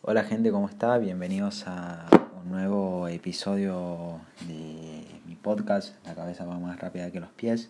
Hola 0.00 0.22
gente, 0.22 0.52
¿cómo 0.52 0.68
está? 0.68 0.96
Bienvenidos 0.96 1.64
a 1.66 2.06
un 2.40 2.52
nuevo 2.52 3.08
episodio 3.08 4.20
de 4.46 5.04
mi 5.26 5.34
podcast, 5.34 5.96
La 6.06 6.14
cabeza 6.14 6.46
va 6.46 6.56
más 6.60 6.78
rápida 6.78 7.10
que 7.10 7.18
los 7.18 7.30
pies. 7.30 7.68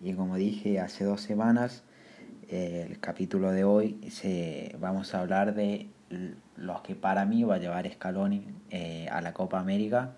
Y 0.00 0.12
como 0.14 0.34
dije 0.36 0.80
hace 0.80 1.04
dos 1.04 1.20
semanas, 1.20 1.84
el 2.48 2.98
capítulo 2.98 3.52
de 3.52 3.62
hoy 3.62 4.00
se, 4.10 4.74
vamos 4.80 5.14
a 5.14 5.20
hablar 5.20 5.54
de 5.54 5.88
los 6.56 6.80
que 6.80 6.96
para 6.96 7.24
mí 7.24 7.44
va 7.44 7.54
a 7.54 7.58
llevar 7.58 7.88
Scaloni 7.90 8.44
eh, 8.70 9.08
a 9.12 9.20
la 9.20 9.32
Copa 9.32 9.60
América. 9.60 10.16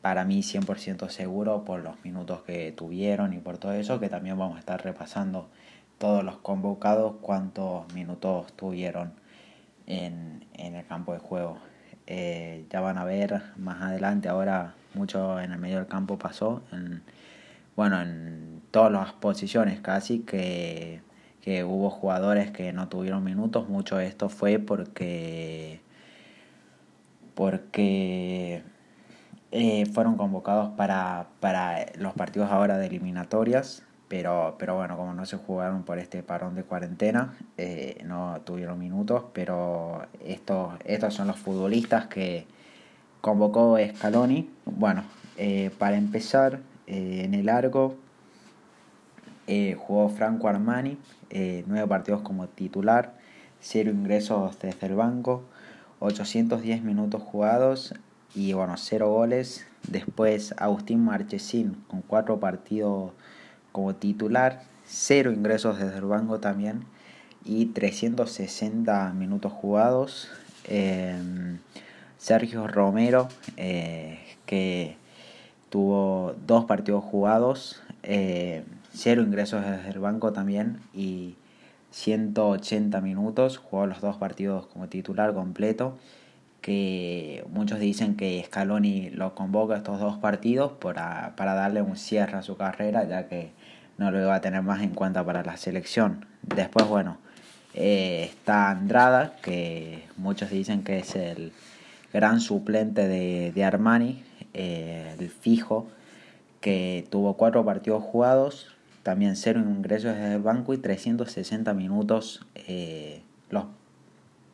Para 0.00 0.24
mí 0.24 0.42
100% 0.42 1.08
seguro 1.08 1.64
por 1.64 1.82
los 1.82 2.02
minutos 2.04 2.42
que 2.42 2.70
tuvieron 2.70 3.32
y 3.34 3.38
por 3.38 3.58
todo 3.58 3.72
eso, 3.72 3.98
que 3.98 4.08
también 4.08 4.38
vamos 4.38 4.56
a 4.56 4.60
estar 4.60 4.82
repasando 4.84 5.48
todos 5.98 6.22
los 6.22 6.36
convocados, 6.36 7.16
cuántos 7.20 7.92
minutos 7.92 8.52
tuvieron 8.52 9.12
en, 9.88 10.44
en 10.54 10.74
el 10.76 10.86
campo 10.86 11.12
de 11.12 11.18
juego. 11.18 11.58
Eh, 12.06 12.66
ya 12.70 12.80
van 12.80 12.98
a 12.98 13.04
ver 13.04 13.42
más 13.56 13.82
adelante, 13.82 14.28
ahora 14.28 14.74
mucho 14.94 15.40
en 15.40 15.52
el 15.52 15.58
medio 15.58 15.76
del 15.76 15.86
campo 15.86 16.18
pasó, 16.18 16.62
en, 16.72 17.02
bueno, 17.76 18.00
en 18.00 18.62
todas 18.70 18.92
las 18.92 19.12
posiciones 19.12 19.80
casi 19.80 20.20
que, 20.20 21.02
que 21.42 21.64
hubo 21.64 21.90
jugadores 21.90 22.50
que 22.50 22.72
no 22.72 22.88
tuvieron 22.88 23.24
minutos, 23.24 23.68
mucho 23.68 23.96
de 23.96 24.06
esto 24.06 24.28
fue 24.28 24.58
porque 24.58 25.80
porque 27.34 28.62
eh, 29.52 29.86
fueron 29.86 30.16
convocados 30.16 30.70
para, 30.70 31.28
para 31.40 31.86
los 31.96 32.14
partidos 32.14 32.50
ahora 32.50 32.78
de 32.78 32.86
eliminatorias 32.86 33.84
pero, 34.08 34.56
pero 34.58 34.74
bueno, 34.76 34.96
como 34.96 35.12
no 35.12 35.26
se 35.26 35.36
jugaron 35.36 35.84
por 35.84 35.98
este 35.98 36.22
parón 36.22 36.54
de 36.54 36.64
cuarentena, 36.64 37.34
eh, 37.58 38.02
no 38.06 38.40
tuvieron 38.44 38.78
minutos, 38.78 39.24
pero 39.34 40.06
estos, 40.24 40.74
estos 40.84 41.14
son 41.14 41.28
los 41.28 41.36
futbolistas 41.36 42.06
que 42.06 42.46
convocó 43.20 43.76
Scaloni. 43.78 44.48
Bueno, 44.64 45.04
eh, 45.36 45.70
para 45.78 45.96
empezar, 45.96 46.60
eh, 46.86 47.22
en 47.24 47.34
el 47.34 47.48
arco 47.48 47.96
jugó 49.78 50.10
Franco 50.10 50.48
Armani, 50.48 50.98
nueve 51.66 51.86
partidos 51.86 52.20
como 52.20 52.48
titular, 52.48 53.14
cero 53.60 53.90
ingresos 53.90 54.58
desde 54.58 54.86
el 54.88 54.94
banco, 54.94 55.42
810 56.00 56.82
minutos 56.82 57.22
jugados 57.22 57.94
y 58.34 58.52
bueno, 58.52 58.74
cero 58.76 59.10
goles. 59.10 59.66
Después 59.88 60.54
Agustín 60.58 61.02
Marchesín 61.02 61.82
con 61.88 62.02
cuatro 62.02 62.40
partidos 62.40 63.12
como 63.72 63.94
titular, 63.94 64.62
cero 64.84 65.32
ingresos 65.32 65.78
desde 65.78 65.98
el 65.98 66.04
banco 66.04 66.40
también 66.40 66.84
y 67.44 67.66
360 67.66 69.12
minutos 69.14 69.52
jugados. 69.52 70.28
Em, 70.64 71.58
Sergio 72.18 72.66
Romero, 72.66 73.28
eh, 73.56 74.18
que 74.44 74.96
tuvo 75.70 76.34
dos 76.46 76.64
partidos 76.64 77.04
jugados, 77.04 77.82
eh, 78.02 78.64
cero 78.92 79.22
ingresos 79.22 79.64
desde 79.64 79.90
el 79.90 79.98
banco 79.98 80.32
también 80.32 80.80
y 80.92 81.36
180 81.90 83.00
minutos, 83.00 83.58
jugó 83.58 83.86
los 83.86 84.00
dos 84.00 84.16
partidos 84.16 84.66
como 84.66 84.88
titular 84.88 85.32
completo, 85.32 85.96
que 86.60 87.44
muchos 87.50 87.78
dicen 87.78 88.16
que 88.16 88.42
Scaloni 88.44 89.10
lo 89.10 89.34
convoca 89.34 89.76
estos 89.76 90.00
dos 90.00 90.18
partidos 90.18 90.72
para, 90.72 91.34
para 91.36 91.54
darle 91.54 91.82
un 91.82 91.96
cierre 91.96 92.36
a 92.36 92.42
su 92.42 92.56
carrera, 92.56 93.04
ya 93.04 93.28
que 93.28 93.52
no 93.98 94.12
lo 94.12 94.20
iba 94.20 94.34
a 94.34 94.40
tener 94.40 94.62
más 94.62 94.80
en 94.82 94.90
cuenta 94.90 95.24
para 95.24 95.42
la 95.42 95.56
selección. 95.56 96.24
Después, 96.42 96.86
bueno, 96.86 97.18
eh, 97.74 98.30
está 98.30 98.70
Andrada, 98.70 99.34
que 99.42 100.04
muchos 100.16 100.50
dicen 100.50 100.84
que 100.84 101.00
es 101.00 101.16
el 101.16 101.52
gran 102.12 102.40
suplente 102.40 103.06
de, 103.08 103.64
Armani, 103.64 104.22
eh, 104.54 105.14
el 105.18 105.28
fijo, 105.28 105.88
que 106.60 107.06
tuvo 107.10 107.36
cuatro 107.36 107.64
partidos 107.64 108.02
jugados, 108.02 108.68
también 109.02 109.36
cero 109.36 109.60
ingresos 109.60 110.14
desde 110.14 110.36
el 110.36 110.42
banco 110.42 110.74
y 110.74 110.78
360 110.78 111.74
minutos 111.74 112.46
eh, 112.54 113.22
los 113.50 113.64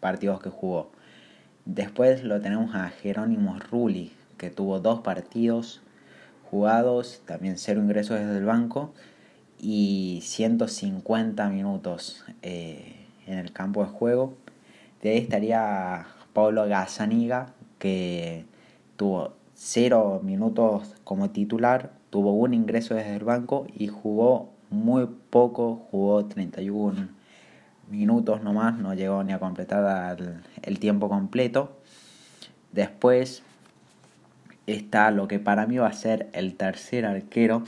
partidos 0.00 0.40
que 0.40 0.50
jugó. 0.50 0.90
Después 1.66 2.24
lo 2.24 2.40
tenemos 2.40 2.74
a 2.74 2.88
Jerónimo 2.88 3.58
Rulli, 3.58 4.12
que 4.38 4.50
tuvo 4.50 4.80
dos 4.80 5.00
partidos 5.00 5.80
jugados, 6.50 7.22
también 7.26 7.58
cero 7.58 7.80
ingresos 7.80 8.18
desde 8.18 8.38
el 8.38 8.44
banco 8.44 8.92
y 9.64 10.20
150 10.22 11.48
minutos 11.48 12.22
eh, 12.42 13.06
en 13.26 13.38
el 13.38 13.50
campo 13.50 13.82
de 13.82 13.88
juego. 13.88 14.34
De 15.00 15.12
ahí 15.12 15.18
estaría 15.18 16.06
Pablo 16.34 16.68
Gazzaniga, 16.68 17.54
que 17.78 18.44
tuvo 18.96 19.32
0 19.54 20.20
minutos 20.22 20.94
como 21.02 21.30
titular, 21.30 21.92
tuvo 22.10 22.34
un 22.34 22.52
ingreso 22.52 22.94
desde 22.94 23.16
el 23.16 23.24
banco 23.24 23.66
y 23.74 23.86
jugó 23.86 24.50
muy 24.68 25.06
poco, 25.30 25.86
jugó 25.90 26.26
31 26.26 27.08
minutos 27.88 28.42
nomás, 28.42 28.76
no 28.76 28.92
llegó 28.92 29.24
ni 29.24 29.32
a 29.32 29.38
completar 29.38 30.20
el, 30.20 30.42
el 30.60 30.78
tiempo 30.78 31.08
completo. 31.08 31.78
Después 32.72 33.42
está 34.66 35.10
lo 35.10 35.26
que 35.26 35.38
para 35.38 35.66
mí 35.66 35.78
va 35.78 35.88
a 35.88 35.92
ser 35.94 36.28
el 36.34 36.54
tercer 36.54 37.06
arquero, 37.06 37.62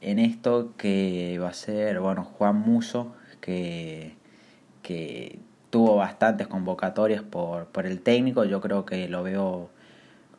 en 0.00 0.18
esto 0.18 0.72
que 0.76 1.38
va 1.40 1.48
a 1.48 1.54
ser, 1.54 2.00
bueno, 2.00 2.24
Juan 2.24 2.56
Muso, 2.56 3.14
que, 3.40 4.14
que 4.82 5.38
tuvo 5.70 5.96
bastantes 5.96 6.46
convocatorias 6.46 7.22
por, 7.22 7.66
por 7.66 7.86
el 7.86 8.00
técnico, 8.00 8.44
yo 8.44 8.60
creo 8.60 8.84
que 8.84 9.08
lo 9.08 9.22
veo 9.22 9.70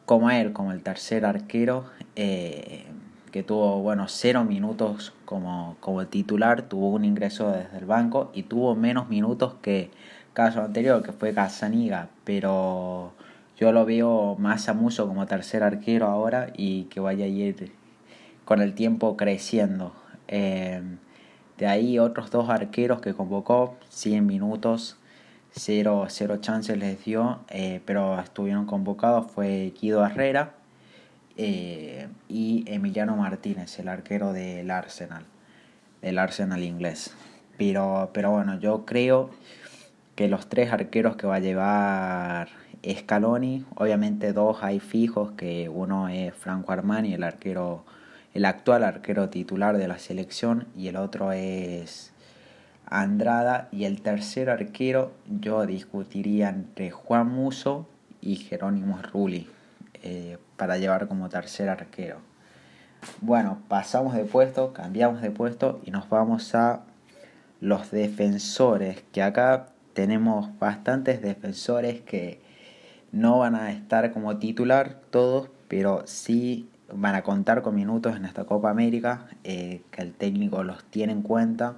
como 0.06 0.30
él, 0.30 0.52
como 0.54 0.72
el 0.72 0.84
tercer 0.84 1.26
arquero, 1.26 1.86
eh, 2.16 2.86
que 3.32 3.44
tuvo, 3.44 3.82
bueno, 3.82 4.08
cero 4.10 4.44
minutos 4.44 5.14
como, 5.26 5.78
como 5.80 6.06
titular, 6.08 6.64
tuvo 6.64 6.90
un 6.90 7.06
ingreso 7.06 7.52
desde 7.52 7.78
el 7.78 7.86
banco 7.86 8.30
y 8.34 8.44
tuvo 8.44 8.76
menos 8.76 9.10
minutos 9.10 9.56
que 9.62 9.90
caso 10.34 10.62
anterior, 10.62 11.02
que 11.02 11.14
fue 11.14 11.34
Casaniga, 11.34 12.10
pero 12.26 13.14
yo 13.58 13.72
lo 13.72 13.86
veo 13.86 14.36
más 14.38 14.68
a 14.68 14.74
Muso 14.74 15.08
como 15.08 15.26
tercer 15.28 15.64
arquero 15.64 16.08
ahora 16.08 16.52
y 16.58 16.86
que 16.86 17.00
vaya 17.00 17.26
a 17.26 17.30
ir 17.30 17.72
con 18.46 18.62
el 18.62 18.74
tiempo 18.74 19.18
creciendo. 19.18 19.94
Eh, 20.28 20.82
de 21.58 21.68
ahí 21.68 22.00
otros 22.00 22.32
dos 22.32 22.50
arqueros 22.50 23.02
que 23.02 23.14
convocó, 23.14 23.78
100 23.90 24.26
minutos, 24.26 24.98
cero, 25.52 26.06
cero 26.10 26.38
chances 26.38 26.78
les 26.78 27.04
dio, 27.06 27.40
eh, 27.50 27.82
pero 27.86 28.20
estuvieron 28.20 28.66
convocados, 28.66 29.32
fue 29.32 29.74
Guido 29.80 30.06
Herrera 30.06 30.54
eh, 31.38 32.08
y 32.30 32.64
Emiliano 32.68 33.16
Martínez, 33.16 33.78
el 33.80 33.90
arquero 33.90 34.34
del 34.34 34.72
Arsenal, 34.72 35.26
del 36.02 36.18
Arsenal 36.18 36.64
inglés. 36.64 37.14
Pero, 37.58 38.10
pero 38.14 38.32
bueno, 38.32 38.60
yo 38.60 38.86
creo 38.86 39.30
que 40.16 40.28
los 40.28 40.48
tres 40.48 40.72
arqueros 40.72 41.16
que 41.16 41.28
va 41.28 41.36
a 41.36 41.40
llevar 41.40 42.50
Scaloni, 42.90 43.66
obviamente 43.76 44.34
dos 44.34 44.64
hay 44.64 44.80
fijos, 44.80 45.32
que 45.34 45.70
uno 45.70 46.08
es 46.10 46.34
Franco 46.34 46.72
Armani, 46.72 47.14
el 47.14 47.24
arquero 47.24 47.86
el 48.34 48.46
actual 48.46 48.84
arquero 48.84 49.30
titular 49.30 49.78
de 49.78 49.88
la 49.88 50.00
selección 50.00 50.68
y 50.76 50.88
el 50.88 50.96
otro 50.96 51.32
es 51.32 52.12
Andrada 52.86 53.70
y 53.72 53.86
el 53.86 54.02
tercer 54.02 54.50
arquero 54.50 55.14
yo 55.28 55.66
discutiría 55.66 56.50
entre 56.50 56.92
Juan 56.92 57.28
Muso 57.30 57.88
y 58.20 58.36
Jerónimo 58.36 59.00
Rulli 59.02 59.48
eh, 60.04 60.38
para 60.58 60.78
llevar 60.78 61.08
como 61.08 61.30
tercer 61.30 61.70
arquero. 61.70 62.18
Bueno, 63.22 63.60
pasamos 63.68 64.14
de 64.14 64.26
puesto, 64.26 64.74
cambiamos 64.74 65.22
de 65.22 65.32
puesto 65.32 65.82
y 65.86 65.92
nos 65.92 66.10
vamos 66.10 66.54
a 66.54 66.82
los 67.60 67.92
defensores, 67.92 69.04
que 69.12 69.22
acá 69.22 69.68
tenemos 69.94 70.58
bastantes 70.60 71.22
defensores 71.22 72.02
que 72.02 72.42
no 73.12 73.40
van 73.40 73.56
a 73.56 73.72
estar 73.72 74.12
como 74.12 74.38
titular 74.38 75.00
todos, 75.10 75.50
pero 75.68 76.04
sí 76.06 76.70
van 76.94 77.16
a 77.16 77.24
contar 77.24 77.62
con 77.62 77.76
minutos 77.76 78.16
en 78.16 78.26
esta 78.26 78.46
Copa 78.46 78.70
América, 78.70 79.28
eh, 79.44 79.82
que 79.92 80.02
el 80.02 80.14
técnico 80.14 80.64
los 80.64 80.84
tiene 80.86 81.14
en 81.14 81.22
cuenta, 81.22 81.78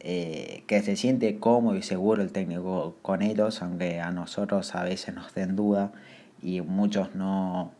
eh, 0.00 0.64
que 0.66 0.82
se 0.82 0.96
siente 0.96 1.38
cómodo 1.38 1.76
y 1.76 1.82
seguro 1.82 2.22
el 2.22 2.32
técnico 2.32 2.96
con 3.02 3.22
ellos, 3.22 3.62
aunque 3.62 4.00
a 4.00 4.10
nosotros 4.10 4.74
a 4.74 4.84
veces 4.84 5.14
nos 5.14 5.34
den 5.34 5.56
duda 5.56 5.92
y 6.42 6.60
muchos 6.60 7.14
no, 7.14 7.72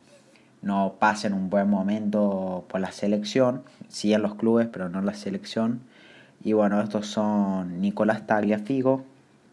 no 0.63 0.95
pasen 0.99 1.35
un 1.35 1.51
buen 1.51 1.69
momento 1.69 2.65
por 2.69 2.81
la 2.81 2.93
selección, 2.93 3.63
sí 3.89 4.15
en 4.15 4.23
los 4.23 4.35
clubes, 4.37 4.69
pero 4.73 4.89
no 4.89 5.01
en 5.01 5.07
la 5.07 5.15
selección. 5.15 5.81
Y 6.43 6.53
bueno, 6.55 6.81
estos 6.81 7.07
son 7.07 7.81
Nicolás 7.81 8.27
Tagliafigo, 8.27 9.05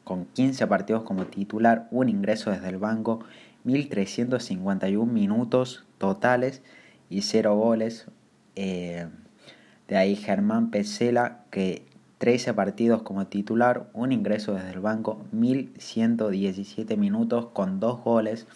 con 0.04 0.26
15 0.26 0.68
partidos 0.68 1.04
como 1.04 1.26
titular, 1.26 1.88
un 1.92 2.10
ingreso 2.10 2.52
desde 2.52 2.70
el 2.70 2.78
banco, 2.78 3.20
1351 3.64 5.12
minutos 5.12 5.86
totales 5.98 6.62
y 7.12 7.22
cero 7.22 7.56
goles. 7.56 8.08
Eh, 8.56 9.08
de 9.88 9.98
ahí 9.98 10.16
Germán 10.16 10.72
Pesela, 10.72 11.44
que 11.52 11.86
13 12.18 12.54
partidos 12.54 13.02
como 13.02 13.28
titular, 13.28 13.90
un 13.94 14.12
ingreso 14.12 14.54
desde 14.54 14.72
el 14.72 14.80
banco, 14.80 15.26
1117 15.32 16.96
minutos 16.96 17.48
con 17.48 17.80
dos 17.80 18.04
goles. 18.04 18.48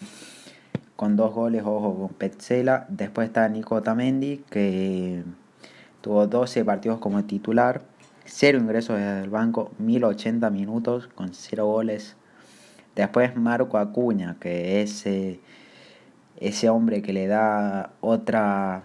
Con 0.95 1.17
dos 1.17 1.33
goles, 1.33 1.63
ojo, 1.65 1.93
con 1.97 2.09
Petzela. 2.09 2.85
Después 2.87 3.27
está 3.27 3.49
Nico 3.49 3.81
Tamendi, 3.81 4.37
que 4.49 5.23
tuvo 5.99 6.25
12 6.25 6.63
partidos 6.63 6.99
como 6.99 7.25
titular, 7.25 7.81
0 8.23 8.59
ingresos 8.59 8.97
desde 8.97 9.23
el 9.23 9.29
banco, 9.29 9.71
1080 9.79 10.49
minutos 10.51 11.07
con 11.07 11.33
0 11.33 11.65
goles. 11.65 12.15
Después 12.95 13.35
Marco 13.35 13.77
Acuña, 13.77 14.37
que 14.39 14.81
es 14.81 15.05
eh, 15.05 15.41
ese 16.37 16.69
hombre 16.69 17.01
que 17.01 17.13
le 17.13 17.27
da 17.27 17.91
otra 18.01 18.83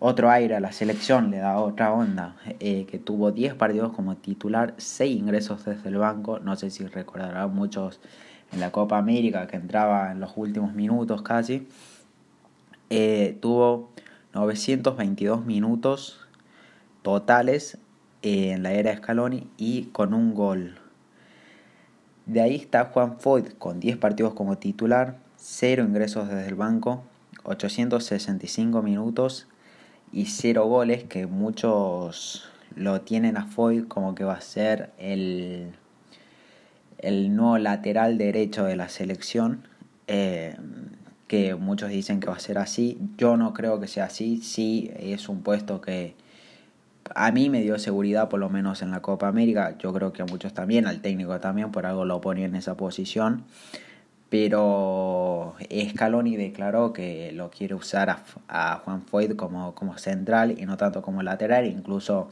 otro 0.00 0.30
aire 0.30 0.54
a 0.54 0.60
la 0.60 0.72
selección, 0.72 1.30
le 1.30 1.38
da 1.38 1.58
otra 1.58 1.92
onda, 1.92 2.36
eh, 2.60 2.86
que 2.86 2.98
tuvo 2.98 3.32
10 3.32 3.54
partidos 3.54 3.92
como 3.92 4.16
titular, 4.16 4.74
6 4.76 5.18
ingresos 5.18 5.64
desde 5.64 5.88
el 5.88 5.96
banco, 5.98 6.38
no 6.38 6.54
sé 6.56 6.70
si 6.70 6.86
recordarán 6.86 7.52
muchos 7.54 8.00
en 8.52 8.60
la 8.60 8.70
Copa 8.70 8.96
América 8.96 9.46
que 9.48 9.56
entraba 9.56 10.12
en 10.12 10.20
los 10.20 10.32
últimos 10.36 10.72
minutos 10.72 11.22
casi, 11.22 11.66
eh, 12.90 13.36
tuvo 13.40 13.90
922 14.34 15.44
minutos 15.44 16.20
totales 17.02 17.78
eh, 18.22 18.52
en 18.52 18.62
la 18.62 18.72
era 18.72 18.96
Scaloni 18.96 19.48
y 19.56 19.86
con 19.86 20.14
un 20.14 20.32
gol. 20.34 20.78
De 22.26 22.40
ahí 22.40 22.54
está 22.54 22.84
Juan 22.84 23.18
Foyt 23.18 23.58
con 23.58 23.80
10 23.80 23.96
partidos 23.96 24.34
como 24.34 24.58
titular, 24.58 25.16
0 25.38 25.84
ingresos 25.84 26.28
desde 26.28 26.48
el 26.48 26.56
banco, 26.56 27.04
865 27.44 28.82
minutos 28.82 29.46
y 30.12 30.26
cero 30.26 30.66
goles, 30.66 31.04
que 31.04 31.26
muchos 31.26 32.50
lo 32.74 33.00
tienen 33.02 33.36
a 33.36 33.46
Foy 33.46 33.82
como 33.82 34.14
que 34.14 34.24
va 34.24 34.34
a 34.34 34.40
ser 34.40 34.90
el, 34.98 35.72
el 36.98 37.34
nuevo 37.34 37.58
lateral 37.58 38.18
derecho 38.18 38.64
de 38.64 38.76
la 38.76 38.88
selección. 38.88 39.66
Eh, 40.06 40.56
que 41.26 41.54
muchos 41.54 41.90
dicen 41.90 42.20
que 42.20 42.28
va 42.28 42.36
a 42.36 42.40
ser 42.40 42.56
así. 42.56 42.98
Yo 43.18 43.36
no 43.36 43.52
creo 43.52 43.78
que 43.80 43.86
sea 43.86 44.06
así. 44.06 44.40
Sí, 44.40 44.90
es 44.98 45.28
un 45.28 45.42
puesto 45.42 45.82
que 45.82 46.14
a 47.14 47.30
mí 47.32 47.50
me 47.50 47.60
dio 47.60 47.78
seguridad, 47.78 48.30
por 48.30 48.40
lo 48.40 48.48
menos 48.48 48.80
en 48.80 48.90
la 48.90 49.02
Copa 49.02 49.28
América. 49.28 49.76
Yo 49.78 49.92
creo 49.92 50.14
que 50.14 50.22
a 50.22 50.24
muchos 50.24 50.54
también, 50.54 50.86
al 50.86 51.02
técnico 51.02 51.38
también, 51.38 51.70
por 51.70 51.84
algo 51.84 52.06
lo 52.06 52.22
ponía 52.22 52.46
en 52.46 52.54
esa 52.54 52.78
posición 52.78 53.44
pero 54.30 55.54
Scaloni 55.90 56.36
declaró 56.36 56.92
que 56.92 57.32
lo 57.32 57.50
quiere 57.50 57.74
usar 57.74 58.24
a, 58.48 58.82
Juan 58.84 59.02
Foyt 59.02 59.36
como, 59.36 59.74
como, 59.74 59.96
central 59.96 60.54
y 60.58 60.66
no 60.66 60.76
tanto 60.76 61.00
como 61.02 61.22
lateral. 61.22 61.66
Incluso 61.66 62.28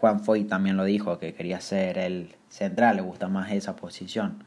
Juan 0.00 0.20
Foyt 0.20 0.48
también 0.48 0.76
lo 0.76 0.84
dijo 0.84 1.18
que 1.18 1.34
quería 1.34 1.60
ser 1.60 1.98
el 1.98 2.34
central, 2.48 2.96
le 2.96 3.02
gusta 3.02 3.28
más 3.28 3.52
esa 3.52 3.76
posición. 3.76 4.42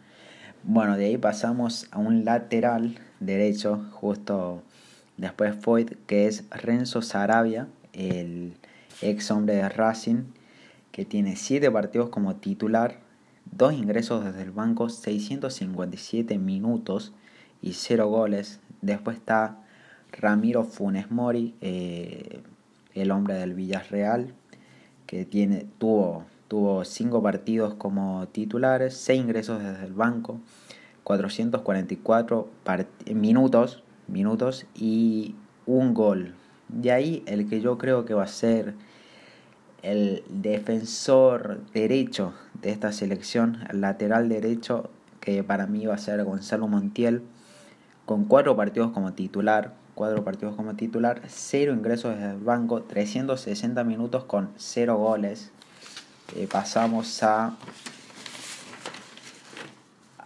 Bueno, 0.63 0.97
de 0.97 1.05
ahí 1.05 1.17
pasamos 1.17 1.87
a 1.91 1.99
un 1.99 2.25
lateral 2.25 2.99
derecho, 3.19 3.85
justo 3.93 4.61
después 5.17 5.55
Foyt, 5.55 5.93
que 6.07 6.27
es 6.27 6.43
Renzo 6.51 7.01
Sarabia, 7.01 7.67
el 7.93 8.53
ex 9.01 9.31
hombre 9.31 9.55
de 9.55 9.69
Racing, 9.69 10.23
que 10.91 11.05
tiene 11.05 11.37
7 11.37 11.71
partidos 11.71 12.09
como 12.09 12.35
titular 12.35 12.99
dos 13.51 13.73
ingresos 13.73 14.23
desde 14.23 14.41
el 14.41 14.51
banco, 14.51 14.89
657 14.89 16.37
minutos 16.37 17.13
y 17.61 17.73
0 17.73 18.07
goles. 18.07 18.59
Después 18.81 19.17
está 19.17 19.59
Ramiro 20.11 20.63
Funes 20.63 21.11
Mori, 21.11 21.55
eh, 21.61 22.41
el 22.93 23.11
hombre 23.11 23.35
del 23.35 23.53
Villarreal, 23.53 24.33
que 25.05 25.25
tiene, 25.25 25.67
tuvo, 25.77 26.25
tuvo 26.47 26.83
5 26.83 27.21
partidos 27.21 27.75
como 27.75 28.27
titulares, 28.29 28.95
6 28.95 29.21
ingresos 29.21 29.61
desde 29.61 29.85
el 29.85 29.93
banco, 29.93 30.39
444 31.03 32.49
minutos, 33.13 33.83
minutos 34.07 34.65
y 34.75 35.35
un 35.65 35.93
gol. 35.93 36.35
De 36.67 36.91
ahí 36.91 37.23
el 37.25 37.49
que 37.49 37.61
yo 37.61 37.77
creo 37.77 38.05
que 38.05 38.13
va 38.13 38.23
a 38.23 38.27
ser 38.27 38.75
el 39.81 40.23
defensor 40.29 41.61
derecho 41.73 42.33
de 42.61 42.71
esta 42.71 42.91
selección, 42.91 43.59
el 43.69 43.81
lateral 43.81 44.29
derecho, 44.29 44.89
que 45.19 45.43
para 45.43 45.67
mí 45.67 45.85
va 45.85 45.95
a 45.95 45.97
ser 45.97 46.23
Gonzalo 46.23 46.67
Montiel, 46.67 47.21
con 48.05 48.25
cuatro 48.25 48.55
partidos 48.55 48.91
como 48.91 49.13
titular, 49.13 49.73
cuatro 49.95 50.23
partidos 50.23 50.55
como 50.55 50.75
titular, 50.75 51.21
cero 51.27 51.73
ingresos 51.73 52.15
desde 52.15 52.31
el 52.31 52.39
banco, 52.39 52.81
360 52.83 53.83
minutos 53.83 54.23
con 54.25 54.49
cero 54.57 54.97
goles. 54.97 55.51
Eh, 56.35 56.47
pasamos 56.51 57.21
a 57.23 57.55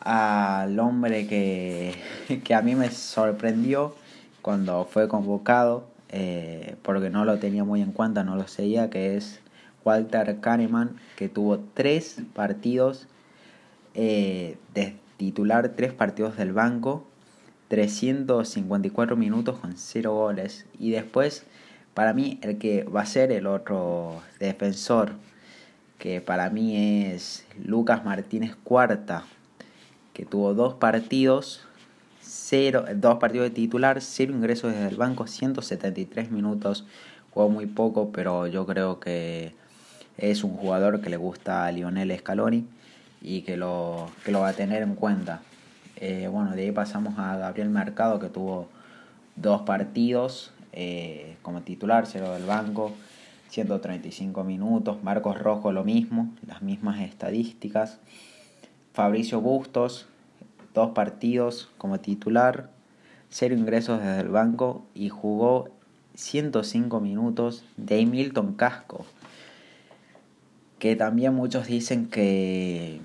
al 0.06 0.80
hombre 0.80 1.26
que, 1.26 1.96
que 2.44 2.54
a 2.54 2.62
mí 2.62 2.76
me 2.76 2.92
sorprendió 2.92 3.96
cuando 4.42 4.86
fue 4.86 5.08
convocado, 5.08 5.88
eh, 6.10 6.76
porque 6.84 7.10
no 7.10 7.26
lo 7.26 7.40
tenía 7.40 7.64
muy 7.64 7.82
en 7.82 7.92
cuenta, 7.92 8.24
no 8.24 8.36
lo 8.36 8.48
seguía, 8.48 8.92
que 8.92 9.18
es 9.18 9.40
Walter 9.86 10.40
Kahneman, 10.42 10.98
que 11.16 11.30
tuvo 11.30 11.60
tres 11.76 12.18
partidos 12.34 13.08
eh, 13.94 14.58
de 14.74 14.96
titular, 15.18 15.70
tres 15.70 15.94
partidos 15.94 16.36
del 16.36 16.52
banco, 16.52 17.06
354 17.70 19.16
minutos 19.16 19.60
con 19.60 19.78
cero 19.78 20.14
goles. 20.14 20.66
Y 20.80 20.90
después, 20.92 21.46
para 21.94 22.14
mí, 22.14 22.40
el 22.42 22.58
que 22.58 22.84
va 22.84 23.02
a 23.02 23.06
ser 23.06 23.32
el 23.32 23.48
otro 23.48 24.22
defensor, 24.40 25.14
que 26.00 26.20
para 26.20 26.50
mí 26.50 27.06
es 27.06 27.46
Lucas 27.64 28.04
Martínez 28.04 28.56
Cuarta, 28.64 29.24
que 30.14 30.26
tuvo 30.26 30.54
dos 30.54 30.74
partidos, 30.74 31.62
cero, 32.22 32.86
dos 32.96 33.20
partidos 33.20 33.50
de 33.50 33.56
titular, 33.56 34.02
cero 34.02 34.34
ingresos 34.34 34.74
desde 34.74 34.88
el 34.88 34.98
banco, 34.98 35.28
173 35.28 36.32
minutos. 36.32 36.86
Jugó 37.32 37.50
muy 37.50 37.66
poco, 37.66 38.12
pero 38.12 38.48
yo 38.48 38.66
creo 38.66 39.00
que 39.00 39.54
es 40.18 40.44
un 40.44 40.56
jugador 40.56 41.02
que 41.02 41.10
le 41.10 41.18
gusta 41.18 41.66
a 41.66 41.72
Lionel 41.72 42.18
Scaloni 42.18 42.66
y 43.22 43.42
que 43.42 43.58
lo, 43.58 44.10
que 44.24 44.32
lo 44.32 44.42
va 44.42 44.50
a 44.50 44.54
tener 44.54 44.84
en 44.84 44.96
cuenta. 44.96 45.42
Eh, 45.98 46.28
bueno, 46.32 46.52
de 46.52 46.64
ahí 46.64 46.72
pasamos 46.72 47.18
a 47.18 47.38
Gabriel 47.38 47.70
Mercado 47.70 48.20
que 48.20 48.30
tuvo 48.30 48.70
dos 49.36 49.62
partidos 49.62 50.52
eh, 50.74 51.38
como 51.42 51.62
titular, 51.62 52.06
cero 52.06 52.34
del 52.34 52.46
banco, 52.46 52.94
135 53.50 54.44
minutos. 54.44 55.02
Marcos 55.04 55.40
Rojo 55.40 55.72
lo 55.72 55.84
mismo, 55.84 56.34
las 56.46 56.62
mismas 56.62 57.02
estadísticas. 57.02 58.00
Fabricio 58.94 59.42
Bustos, 59.42 60.08
dos 60.74 60.92
partidos 60.92 61.70
como 61.78 62.00
titular, 62.00 62.70
cero 63.30 63.56
ingresos 63.56 64.00
desde 64.00 64.22
el 64.22 64.30
banco 64.30 64.86
y 64.94 65.10
jugó 65.10 65.70
105 66.16 67.00
minutos. 67.00 67.64
De 67.78 68.06
Milton 68.06 68.54
Casco, 68.54 69.06
que 70.80 70.96
también 70.96 71.34
muchos 71.34 71.68
dicen 71.68 72.08
que, 72.08 73.00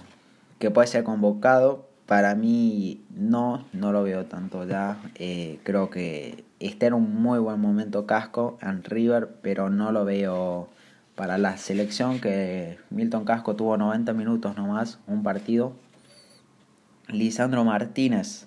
que 0.58 0.70
puede 0.70 0.88
ser 0.88 1.04
convocado. 1.04 1.88
Para 2.06 2.34
mí 2.34 3.02
no, 3.14 3.64
no 3.72 3.92
lo 3.92 4.02
veo 4.02 4.26
tanto 4.26 4.66
ya. 4.66 4.98
Eh, 5.14 5.60
creo 5.62 5.90
que 5.90 6.44
está 6.58 6.86
en 6.86 6.94
un 6.94 7.22
muy 7.22 7.38
buen 7.38 7.60
momento 7.60 8.06
Casco 8.06 8.58
en 8.60 8.82
River, 8.82 9.28
pero 9.42 9.70
no 9.70 9.92
lo 9.92 10.04
veo 10.04 10.68
para 11.14 11.38
la 11.38 11.56
selección 11.56 12.20
que 12.20 12.78
Milton 12.90 13.24
Casco 13.24 13.54
tuvo 13.54 13.76
90 13.76 14.12
minutos 14.14 14.56
nomás, 14.56 14.98
un 15.06 15.22
partido. 15.22 15.72
Lisandro 17.08 17.64
Martínez 17.64 18.46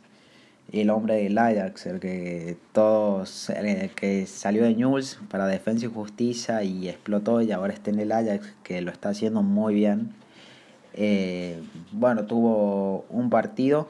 el 0.81 0.89
hombre 0.89 1.15
del 1.21 1.37
Ajax, 1.37 1.85
el 1.85 1.99
que 1.99 2.57
todos, 2.71 3.51
el 3.51 3.91
que 3.91 4.25
salió 4.25 4.63
de 4.63 4.73
News 4.73 5.19
para 5.29 5.45
Defensa 5.45 5.85
y 5.85 5.89
Justicia 5.89 6.63
y 6.63 6.89
explotó 6.89 7.41
y 7.41 7.51
ahora 7.51 7.73
está 7.73 7.91
en 7.91 7.99
el 7.99 8.11
Ajax, 8.11 8.53
que 8.63 8.81
lo 8.81 8.91
está 8.91 9.09
haciendo 9.09 9.43
muy 9.43 9.75
bien. 9.75 10.13
Eh, 10.95 11.61
bueno, 11.91 12.25
tuvo 12.25 13.05
un 13.09 13.29
partido, 13.29 13.87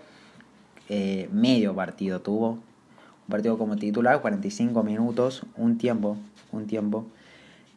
eh, 0.90 1.30
medio 1.32 1.74
partido 1.74 2.20
tuvo, 2.20 2.50
un 2.52 3.30
partido 3.30 3.58
como 3.58 3.78
titular, 3.78 4.22
45 4.22 4.84
minutos, 4.84 5.44
un 5.56 5.78
tiempo, 5.78 6.18
un 6.52 6.68
tiempo. 6.68 7.06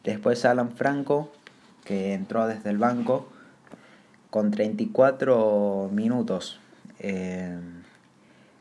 Después 0.03 0.43
Alan 0.43 0.71
Franco, 0.71 1.31
que 1.85 2.13
entró 2.13 2.45
desde 2.45 2.69
el 2.71 2.77
banco, 2.77 3.29
con 4.29 4.51
34 4.51 5.89
minutos. 5.93 6.59
Eh, 6.99 7.57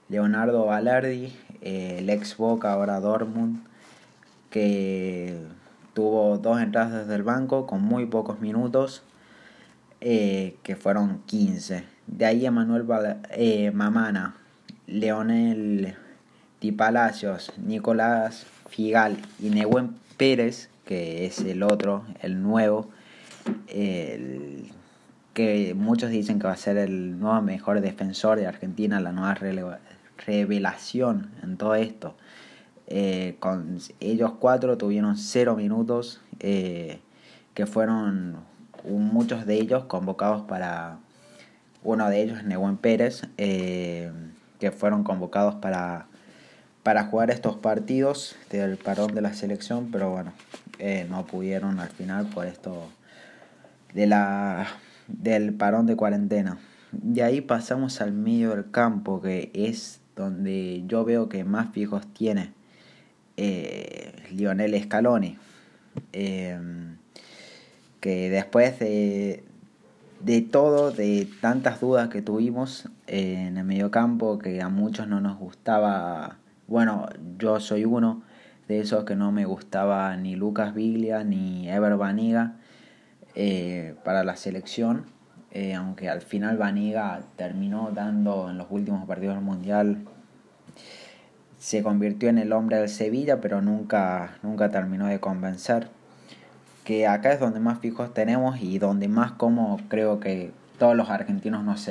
Leonardo 0.08 0.66
Balardi, 0.66 1.32
eh, 1.62 1.96
el 1.98 2.10
ex 2.10 2.36
Boca, 2.36 2.72
ahora 2.72 3.00
Dortmund, 3.00 3.64
que 4.50 5.36
tuvo 5.94 6.38
dos 6.38 6.60
entradas 6.60 6.92
desde 6.92 7.16
el 7.16 7.25
banco 7.25 7.66
con 7.66 7.82
muy 7.82 8.06
pocos 8.06 8.40
minutos, 8.40 9.02
eh, 10.00 10.56
que 10.62 10.76
fueron 10.76 11.22
15. 11.26 11.84
De 12.06 12.25
ahí 12.25 12.46
Emanuel 12.46 12.86
eh, 13.30 13.72
Mamana, 13.72 14.36
Leonel 14.86 15.96
Di 16.60 16.70
Palacios, 16.70 17.52
Nicolás 17.58 18.46
Figal 18.68 19.16
y 19.40 19.50
Nehuen 19.50 19.96
Pérez, 20.16 20.68
que 20.84 21.26
es 21.26 21.40
el 21.40 21.64
otro, 21.64 22.04
el 22.22 22.42
nuevo, 22.42 22.88
el 23.66 24.70
que 25.34 25.75
muchos 25.75 26.10
dicen 26.10 26.38
que 26.38 26.46
va 26.46 26.52
a 26.52 26.56
ser 26.56 26.78
el 26.78 27.18
nuevo 27.18 27.42
mejor 27.42 27.80
defensor 27.80 28.38
de 28.38 28.46
Argentina, 28.46 29.00
la 29.00 29.12
nueva 29.12 29.34
revelación 30.25 31.30
en 31.42 31.56
todo 31.56 31.75
esto. 31.75 32.16
Eh, 32.88 33.37
con 33.40 33.78
ellos 33.99 34.32
cuatro 34.38 34.78
tuvieron 34.78 35.16
cero 35.16 35.56
minutos, 35.56 36.20
eh, 36.40 37.00
que 37.54 37.66
fueron 37.66 38.37
muchos 38.85 39.46
de 39.46 39.54
ellos 39.54 39.85
convocados 39.85 40.42
para, 40.42 40.99
uno 41.82 42.08
de 42.08 42.23
ellos, 42.23 42.44
Nehuen 42.44 42.76
Pérez, 42.76 43.23
eh, 43.38 44.12
que 44.61 44.70
fueron 44.70 45.02
convocados 45.02 45.56
para, 45.56 46.06
para 46.82 47.04
jugar 47.04 47.30
estos 47.30 47.56
partidos 47.56 48.37
del 48.50 48.76
parón 48.76 49.14
de 49.14 49.20
la 49.20 49.35
selección, 49.35 49.88
pero 49.90 50.11
bueno, 50.11 50.32
no 51.08 51.26
pudieron 51.26 51.80
al 51.80 51.88
final 51.88 52.26
por 52.26 52.46
esto 52.46 52.88
de 53.94 54.06
la, 54.06 54.66
del 55.08 55.54
parón 55.54 55.87
de 55.87 55.96
cuarentena. 55.96 56.58
De 56.92 57.23
ahí 57.23 57.40
pasamos 57.40 58.00
al 58.00 58.12
medio 58.12 58.50
del 58.50 58.70
campo, 58.70 59.20
que 59.20 59.50
es 59.54 60.00
donde 60.16 60.82
yo 60.87 61.04
veo 61.04 61.28
que 61.28 61.44
más 61.44 61.70
fijos 61.73 62.06
tiene 62.12 62.52
eh, 63.37 64.12
Lionel 64.32 64.82
Scaloni. 64.82 65.38
Em, 66.12 66.96
que 68.00 68.30
después 68.30 68.78
de, 68.78 69.44
de 70.20 70.40
todo, 70.42 70.90
de 70.90 71.28
tantas 71.40 71.80
dudas 71.80 72.08
que 72.08 72.23
tuvimos 72.23 72.88
en 73.06 73.56
el 73.56 73.64
mediocampo, 73.64 74.38
que 74.38 74.62
a 74.62 74.68
muchos 74.68 75.08
no 75.08 75.20
nos 75.20 75.38
gustaba, 75.38 76.38
bueno, 76.66 77.08
yo 77.38 77.61
soy 77.61 77.85
uno 77.85 78.23
de 78.68 78.80
esos 78.80 79.04
que 79.04 79.16
no 79.16 79.32
me 79.32 79.44
gustaba 79.44 80.16
ni 80.16 80.35
Lucas 80.35 80.75
Biglia 80.75 81.25
ni 81.25 81.68
Ever 81.68 81.96
Baniga 81.96 82.56
eh, 83.35 83.94
para 84.04 84.25
la 84.25 84.37
selección, 84.37 85.04
eh, 85.56 85.75
aunque 85.75 86.10
al 86.10 86.20
final 86.20 86.58
Baniga 86.58 87.22
terminó 87.36 87.90
dando 87.90 88.50
en 88.50 88.58
los 88.58 88.66
últimos 88.68 89.06
partidos 89.06 89.36
del 89.36 89.42
Mundial 89.42 89.96
se 91.58 91.82
convirtió 91.82 92.28
en 92.28 92.36
el 92.36 92.52
hombre 92.52 92.76
del 92.76 92.90
Sevilla, 92.90 93.40
pero 93.40 93.62
nunca, 93.62 94.36
nunca 94.42 94.70
terminó 94.70 95.06
de 95.06 95.18
convencer. 95.18 95.88
Que 96.84 97.06
acá 97.06 97.32
es 97.32 97.40
donde 97.40 97.58
más 97.58 97.78
fijos 97.78 98.12
tenemos 98.12 98.60
y 98.60 98.78
donde 98.78 99.08
más 99.08 99.32
como 99.32 99.80
creo 99.88 100.20
que 100.20 100.52
todos 100.78 100.94
los 100.94 101.08
argentinos 101.08 101.64
nos, 101.64 101.88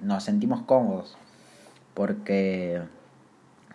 nos 0.00 0.22
sentimos 0.22 0.62
cómodos. 0.62 1.18
Porque, 1.94 2.80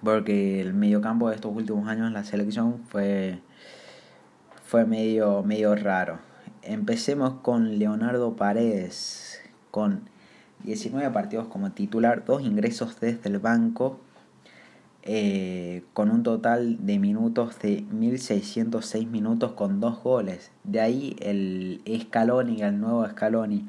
porque 0.01 0.62
el 0.62 0.74
mediocampo 0.74 1.27
de 1.27 1.36
estos 1.36 1.54
últimos 1.54 1.89
años 1.89 2.08
en 2.08 2.13
la 2.13 2.24
selección 2.24 2.80
fue, 2.88 3.39
fue 4.65 4.86
medio, 4.86 5.44
medio 5.44 5.75
raro. 5.75 6.20
Empecemos 6.65 7.36
con 7.41 7.77
Leonardo 7.77 8.36
Paredes, 8.36 9.39
con 9.69 10.10
19 10.63 11.12
partidos 11.12 11.48
como 11.48 11.72
titular, 11.72 12.25
dos 12.25 12.41
ingresos 12.41 13.00
desde 13.00 13.29
el 13.29 13.38
banco 13.38 14.00
eh, 15.03 15.84
con 15.93 16.10
un 16.10 16.24
total 16.24 16.84
de 16.84 16.98
minutos 16.98 17.60
de 17.60 17.84
1606 17.91 19.07
minutos 19.07 19.51
con 19.51 19.79
dos 19.79 20.01
goles. 20.01 20.50
De 20.63 20.81
ahí 20.81 21.15
el 21.19 21.84
Scaloni, 22.01 22.63
el 22.63 22.79
nuevo 22.79 23.07
Scaloni, 23.07 23.67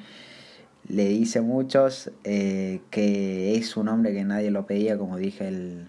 le 0.88 1.08
dice 1.08 1.42
muchos 1.42 2.10
eh, 2.24 2.80
que 2.90 3.56
es 3.56 3.76
un 3.76 3.88
hombre 3.88 4.14
que 4.14 4.24
nadie 4.24 4.50
lo 4.50 4.66
pedía, 4.66 4.96
como 4.96 5.18
dije 5.18 5.48
el, 5.48 5.88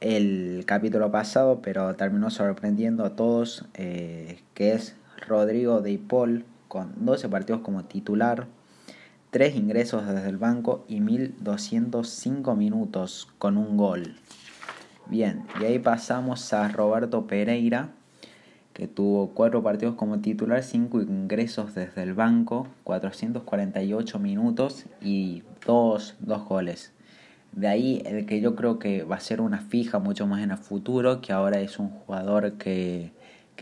el 0.00 0.64
capítulo 0.66 1.10
pasado, 1.10 1.62
pero 1.62 1.94
terminó 1.94 2.28
sorprendiendo 2.28 3.06
a 3.06 3.16
todos, 3.16 3.64
eh, 3.72 4.40
que 4.52 4.74
es 4.74 4.96
Rodrigo 5.26 5.80
de 5.80 5.98
Paul, 5.98 6.44
con 6.68 7.04
12 7.04 7.28
partidos 7.28 7.62
como 7.62 7.84
titular. 7.84 8.46
3 9.30 9.56
ingresos 9.56 10.06
desde 10.06 10.28
el 10.28 10.36
banco 10.36 10.84
y 10.88 11.00
1205 11.00 12.54
minutos 12.54 13.28
con 13.38 13.56
un 13.56 13.78
gol. 13.78 14.16
Bien, 15.06 15.44
y 15.60 15.64
ahí 15.64 15.78
pasamos 15.78 16.52
a 16.52 16.68
Roberto 16.68 17.26
Pereira, 17.26 17.88
que 18.72 18.88
tuvo 18.88 19.30
cuatro 19.30 19.62
partidos 19.62 19.94
como 19.94 20.20
titular, 20.20 20.62
cinco 20.62 21.00
ingresos 21.00 21.74
desde 21.74 22.02
el 22.02 22.14
banco, 22.14 22.68
448 22.84 24.18
minutos 24.18 24.84
y 25.00 25.42
dos, 25.66 26.14
dos 26.20 26.44
goles. 26.44 26.92
De 27.52 27.68
ahí 27.68 28.02
el 28.06 28.24
que 28.26 28.40
yo 28.40 28.54
creo 28.54 28.78
que 28.78 29.02
va 29.02 29.16
a 29.16 29.20
ser 29.20 29.40
una 29.40 29.58
fija 29.58 29.98
mucho 29.98 30.26
más 30.26 30.42
en 30.42 30.50
el 30.50 30.58
futuro, 30.58 31.20
que 31.20 31.32
ahora 31.32 31.60
es 31.60 31.78
un 31.78 31.90
jugador 31.90 32.52
que, 32.52 33.12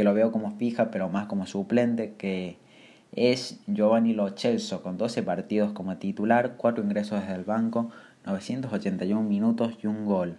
que 0.01 0.05
lo 0.05 0.15
veo 0.15 0.33
como 0.33 0.57
fija, 0.57 0.91
pero 0.91 1.11
más 1.11 1.27
como 1.27 1.47
suplente, 1.47 2.15
que 2.17 2.57
es 3.13 3.61
Giovanni 3.67 4.15
Lo 4.15 4.31
Celso, 4.31 4.83
con 4.83 4.97
12 4.97 5.23
partidos 5.23 5.73
como 5.73 5.99
titular, 5.99 6.55
cuatro 6.57 6.83
ingresos 6.83 7.21
desde 7.21 7.35
el 7.35 7.45
banco, 7.45 7.91
981 8.25 9.23
minutos 9.29 9.75
y 9.83 9.89
un 9.89 10.07
gol. 10.07 10.39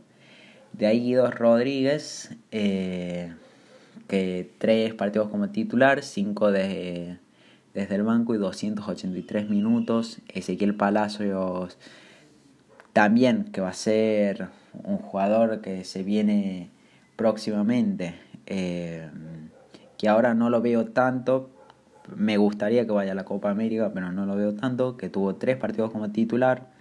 De 0.74 0.88
ahí 0.88 1.02
Guido 1.02 1.30
Rodríguez, 1.30 2.36
eh, 2.50 3.36
que 4.08 4.50
tres 4.58 4.96
partidos 4.96 5.30
como 5.30 5.50
titular, 5.50 6.02
cinco 6.02 6.52
de, 6.52 7.20
desde 7.76 7.94
el 7.94 8.02
banco 8.02 8.34
y 8.34 8.40
283 8.40 9.48
minutos. 9.48 10.22
Ezequiel 10.28 10.74
Palacios 10.74 11.78
también, 12.94 13.44
que 13.52 13.62
va 13.62 13.70
a 13.70 13.74
ser 13.74 14.48
un 14.84 14.98
jugador 14.98 15.62
que 15.62 15.84
se 15.84 16.02
viene 16.02 16.72
próximamente, 17.16 18.16
eh, 18.48 19.08
que 20.02 20.10
ahora 20.10 20.34
no 20.34 20.50
lo 20.50 20.64
veo 20.64 20.88
tanto. 20.88 21.52
Me 22.16 22.38
gustaría 22.38 22.88
que 22.88 22.92
vaya 22.92 23.12
a 23.12 23.16
la 23.16 23.24
Copa 23.24 23.52
América, 23.52 23.92
pero 23.94 24.12
no 24.12 24.26
lo 24.26 24.36
veo 24.36 24.56
tanto. 24.56 24.98
Que 24.98 25.10
tuvo 25.10 25.36
tres 25.36 25.58
partidos 25.58 25.92
como 25.92 26.10
titular 26.10 26.72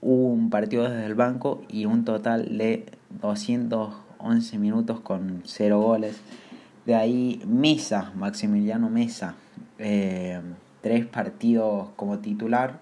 un 0.00 0.48
partido 0.48 0.88
desde 0.88 1.04
el 1.04 1.16
banco 1.16 1.62
y 1.68 1.86
un 1.86 2.04
total 2.04 2.56
de 2.56 2.86
211 3.20 4.58
minutos 4.60 5.00
con 5.00 5.42
0 5.44 5.80
goles. 5.80 6.20
De 6.86 6.94
ahí 6.94 7.42
Mesa, 7.44 8.12
Maximiliano 8.14 8.88
Mesa, 8.88 9.34
eh, 9.80 10.40
tres 10.80 11.06
partidos 11.06 11.88
como 11.96 12.20
titular, 12.20 12.78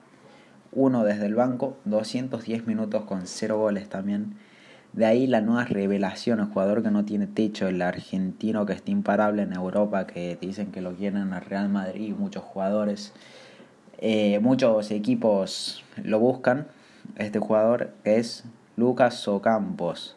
uno 0.72 1.02
desde 1.02 1.24
el 1.24 1.34
banco, 1.34 1.78
210 1.86 2.66
minutos 2.66 3.04
con 3.04 3.26
0 3.26 3.58
goles 3.58 3.88
también. 3.88 4.34
De 4.92 5.06
ahí 5.06 5.26
la 5.26 5.40
nueva 5.40 5.64
revelación, 5.64 6.40
el 6.40 6.46
jugador 6.46 6.82
que 6.82 6.90
no 6.90 7.04
tiene 7.04 7.28
techo, 7.28 7.68
el 7.68 7.80
argentino 7.80 8.66
que 8.66 8.72
está 8.72 8.90
imparable 8.90 9.42
en 9.42 9.52
Europa, 9.52 10.06
que 10.06 10.36
dicen 10.40 10.72
que 10.72 10.80
lo 10.80 10.94
quieren 10.94 11.32
al 11.32 11.44
Real 11.44 11.68
Madrid, 11.68 12.12
muchos 12.18 12.42
jugadores, 12.42 13.12
eh, 13.98 14.40
muchos 14.40 14.90
equipos 14.90 15.84
lo 16.02 16.18
buscan, 16.18 16.66
este 17.16 17.38
jugador 17.38 17.92
es 18.04 18.44
Lucas 18.76 19.28
Ocampos, 19.28 20.16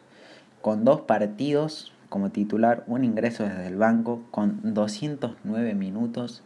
con 0.60 0.84
dos 0.84 1.02
partidos 1.02 1.92
como 2.08 2.30
titular, 2.30 2.84
un 2.86 3.04
ingreso 3.04 3.44
desde 3.44 3.68
el 3.68 3.76
banco, 3.76 4.22
con 4.30 4.74
209 4.74 5.74
minutos 5.74 6.42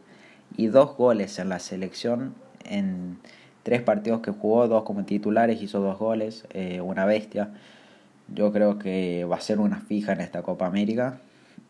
y 0.56 0.66
dos 0.66 0.96
goles 0.96 1.38
en 1.38 1.48
la 1.48 1.58
selección 1.58 2.34
en 2.64 3.18
tres 3.62 3.82
partidos 3.82 4.20
que 4.20 4.30
jugó, 4.30 4.66
dos 4.66 4.84
como 4.84 5.04
titulares, 5.04 5.62
hizo 5.62 5.80
dos 5.80 5.98
goles, 5.98 6.46
eh, 6.50 6.80
una 6.80 7.04
bestia. 7.04 7.50
Yo 8.34 8.52
creo 8.52 8.78
que 8.78 9.24
va 9.24 9.36
a 9.36 9.40
ser 9.40 9.58
una 9.58 9.80
fija 9.80 10.12
en 10.12 10.20
esta 10.20 10.42
Copa 10.42 10.66
América. 10.66 11.20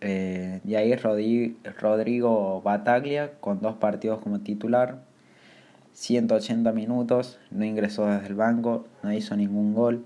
Eh, 0.00 0.60
y 0.64 0.74
ahí 0.74 0.94
Rodrigo 0.94 2.62
Bataglia 2.62 3.32
con 3.40 3.60
dos 3.60 3.76
partidos 3.76 4.20
como 4.20 4.40
titular, 4.40 5.00
180 5.92 6.72
minutos, 6.72 7.38
no 7.50 7.64
ingresó 7.64 8.06
desde 8.06 8.28
el 8.28 8.34
banco, 8.34 8.86
no 9.02 9.12
hizo 9.12 9.36
ningún 9.36 9.74
gol. 9.74 10.04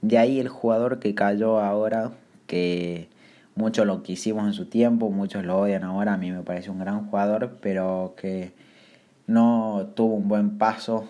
De 0.00 0.18
ahí 0.18 0.40
el 0.40 0.48
jugador 0.48 1.00
que 1.00 1.14
cayó 1.14 1.60
ahora, 1.60 2.12
que 2.46 3.08
muchos 3.54 3.86
lo 3.86 4.02
quisimos 4.02 4.46
en 4.46 4.54
su 4.54 4.66
tiempo, 4.66 5.10
muchos 5.10 5.44
lo 5.44 5.58
odian 5.58 5.84
ahora, 5.84 6.14
a 6.14 6.16
mí 6.16 6.30
me 6.30 6.42
parece 6.42 6.70
un 6.70 6.78
gran 6.78 7.08
jugador, 7.08 7.58
pero 7.60 8.14
que 8.16 8.52
no 9.26 9.90
tuvo 9.94 10.14
un 10.14 10.28
buen 10.28 10.56
paso 10.56 11.06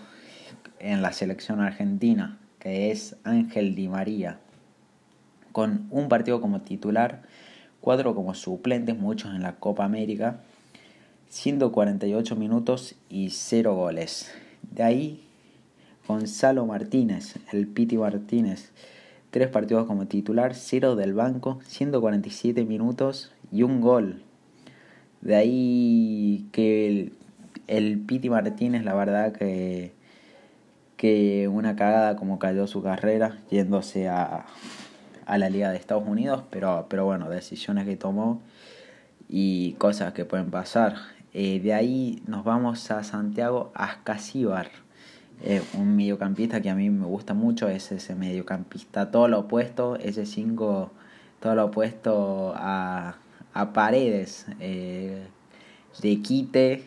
en 0.80 1.02
la 1.02 1.12
selección 1.12 1.60
argentina, 1.60 2.38
que 2.58 2.90
es 2.90 3.16
Ángel 3.24 3.74
Di 3.74 3.88
María. 3.88 4.40
Con 5.58 5.88
un 5.90 6.08
partido 6.08 6.40
como 6.40 6.60
titular, 6.60 7.22
cuatro 7.80 8.14
como 8.14 8.32
suplentes, 8.34 8.96
muchos 8.96 9.34
en 9.34 9.42
la 9.42 9.56
Copa 9.56 9.84
América 9.84 10.38
148 11.30 12.36
minutos 12.36 12.94
y 13.10 13.30
0 13.30 13.74
goles. 13.74 14.30
De 14.62 14.84
ahí 14.84 15.24
Gonzalo 16.06 16.64
Martínez, 16.64 17.40
el 17.50 17.66
Piti 17.66 17.96
Martínez, 17.96 18.70
3 19.32 19.48
partidos 19.48 19.88
como 19.88 20.06
titular, 20.06 20.54
0 20.54 20.94
del 20.94 21.12
banco, 21.12 21.58
147 21.66 22.64
minutos 22.64 23.32
y 23.50 23.64
un 23.64 23.80
gol. 23.80 24.22
De 25.22 25.34
ahí 25.34 26.46
que 26.52 26.86
el, 26.86 27.12
el 27.66 27.98
Piti 27.98 28.30
Martínez, 28.30 28.84
la 28.84 28.94
verdad 28.94 29.32
que, 29.32 29.90
que 30.96 31.48
una 31.48 31.74
cagada 31.74 32.14
como 32.14 32.38
cayó 32.38 32.68
su 32.68 32.80
carrera 32.80 33.38
yéndose 33.50 34.06
a, 34.06 34.46
a 35.28 35.38
la 35.38 35.50
Liga 35.50 35.70
de 35.70 35.76
Estados 35.76 36.04
Unidos, 36.06 36.42
pero, 36.50 36.86
pero 36.88 37.04
bueno, 37.04 37.28
decisiones 37.28 37.84
que 37.84 37.96
tomó 37.96 38.40
y 39.28 39.72
cosas 39.74 40.14
que 40.14 40.24
pueden 40.24 40.50
pasar. 40.50 40.96
Eh, 41.34 41.60
de 41.60 41.74
ahí 41.74 42.22
nos 42.26 42.44
vamos 42.44 42.90
a 42.90 43.04
Santiago 43.04 43.70
Ascasíbar, 43.74 44.70
eh, 45.44 45.62
un 45.74 45.94
mediocampista 45.96 46.62
que 46.62 46.70
a 46.70 46.74
mí 46.74 46.88
me 46.88 47.04
gusta 47.04 47.34
mucho, 47.34 47.68
es 47.68 47.92
ese 47.92 48.14
mediocampista, 48.14 49.10
todo 49.10 49.28
lo 49.28 49.40
opuesto, 49.40 49.96
ese 49.96 50.24
5, 50.24 50.90
todo 51.40 51.54
lo 51.54 51.66
opuesto 51.66 52.54
a, 52.56 53.16
a 53.52 53.72
Paredes, 53.74 54.46
eh, 54.60 55.26
de 56.00 56.22
quite, 56.22 56.84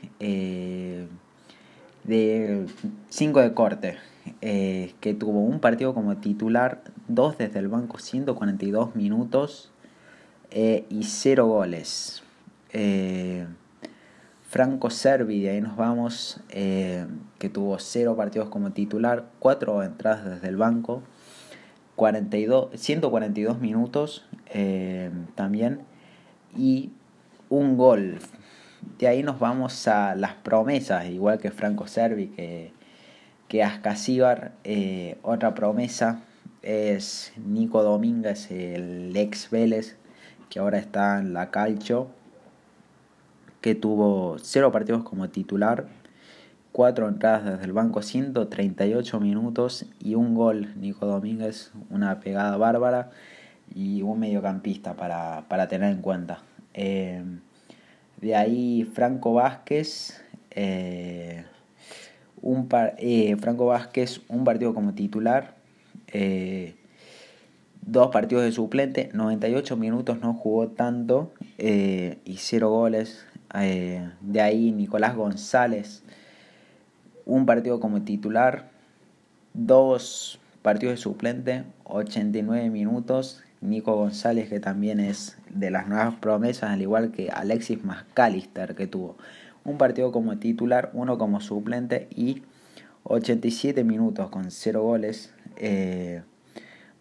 de 2.03 2.65
5 3.09 3.39
de 3.39 3.53
corte, 3.53 3.97
que 4.41 5.15
tuvo 5.17 5.41
un 5.41 5.59
partido 5.59 5.93
como 5.93 6.17
titular, 6.17 6.81
dos 7.15 7.37
desde 7.37 7.59
el 7.59 7.67
banco, 7.67 7.99
142 7.99 8.95
minutos 8.95 9.71
y 10.51 11.03
0 11.03 11.45
goles. 11.45 12.23
Franco 14.51 14.89
Servi, 14.89 15.39
de 15.39 15.51
ahí 15.51 15.61
nos 15.61 15.77
vamos, 15.77 16.41
eh, 16.49 17.07
que 17.39 17.47
tuvo 17.47 17.79
cero 17.79 18.17
partidos 18.17 18.49
como 18.49 18.73
titular, 18.73 19.29
cuatro 19.39 19.81
entradas 19.81 20.25
desde 20.25 20.49
el 20.49 20.57
banco, 20.57 21.03
42, 21.95 22.71
142 22.75 23.61
minutos 23.61 24.27
eh, 24.47 25.09
también 25.35 25.83
y 26.53 26.91
un 27.47 27.77
gol. 27.77 28.19
De 28.99 29.07
ahí 29.07 29.23
nos 29.23 29.39
vamos 29.39 29.87
a 29.87 30.15
las 30.15 30.33
promesas, 30.33 31.07
igual 31.07 31.39
que 31.39 31.49
Franco 31.51 31.87
Servi, 31.87 32.27
que, 32.27 32.73
que 33.47 33.63
Ascasíbar. 33.63 34.51
Eh, 34.65 35.17
otra 35.21 35.55
promesa 35.55 36.23
es 36.61 37.33
Nico 37.37 37.83
Domínguez, 37.83 38.51
el 38.51 39.15
ex 39.15 39.49
Vélez, 39.49 39.95
que 40.49 40.59
ahora 40.59 40.77
está 40.77 41.19
en 41.19 41.33
la 41.33 41.51
Calcio 41.51 42.09
que 43.61 43.75
tuvo 43.75 44.37
cero 44.39 44.71
partidos 44.71 45.03
como 45.03 45.29
titular, 45.29 45.85
cuatro 46.71 47.07
entradas 47.07 47.45
desde 47.45 47.65
el 47.65 47.73
banco, 47.73 48.01
138 48.01 49.19
minutos 49.19 49.85
y 49.99 50.15
un 50.15 50.33
gol. 50.33 50.73
Nico 50.75 51.05
Domínguez, 51.05 51.71
una 51.89 52.19
pegada 52.19 52.57
bárbara 52.57 53.11
y 53.73 54.01
un 54.01 54.19
mediocampista 54.19 54.95
para, 54.95 55.45
para 55.47 55.67
tener 55.67 55.91
en 55.91 56.01
cuenta. 56.01 56.41
Eh, 56.73 57.23
de 58.19 58.35
ahí 58.35 58.83
Franco 58.83 59.33
Vázquez, 59.33 60.23
eh, 60.51 61.45
un 62.41 62.67
eh, 62.97 63.35
Franco 63.39 63.67
Vázquez, 63.67 64.21
un 64.27 64.43
partido 64.43 64.73
como 64.73 64.93
titular, 64.93 65.55
dos 67.81 68.07
partidos 68.11 68.43
de 68.43 68.51
suplente, 68.51 69.09
98 69.13 69.77
minutos 69.77 70.19
no 70.19 70.33
jugó 70.33 70.67
tanto 70.69 71.31
y 71.57 72.35
cero 72.37 72.69
goles. 72.69 73.25
Eh, 73.53 74.09
de 74.21 74.41
ahí 74.41 74.71
Nicolás 74.71 75.15
González, 75.15 76.03
un 77.25 77.45
partido 77.45 77.79
como 77.79 78.01
titular, 78.01 78.69
dos 79.53 80.39
partidos 80.61 80.93
de 80.93 80.97
suplente, 80.97 81.63
89 81.83 82.69
minutos. 82.69 83.43
Nico 83.61 83.95
González, 83.95 84.49
que 84.49 84.59
también 84.59 84.99
es 84.99 85.37
de 85.51 85.69
las 85.69 85.87
nuevas 85.87 86.15
promesas, 86.15 86.71
al 86.71 86.81
igual 86.81 87.11
que 87.11 87.29
Alexis 87.29 87.83
McAllister, 87.83 88.73
que 88.73 88.87
tuvo 88.87 89.17
un 89.63 89.77
partido 89.77 90.11
como 90.11 90.39
titular, 90.39 90.89
uno 90.93 91.19
como 91.19 91.41
suplente 91.41 92.07
y 92.09 92.41
87 93.03 93.83
minutos 93.83 94.29
con 94.29 94.49
0 94.49 94.81
goles. 94.81 95.31
Eh, 95.63 96.23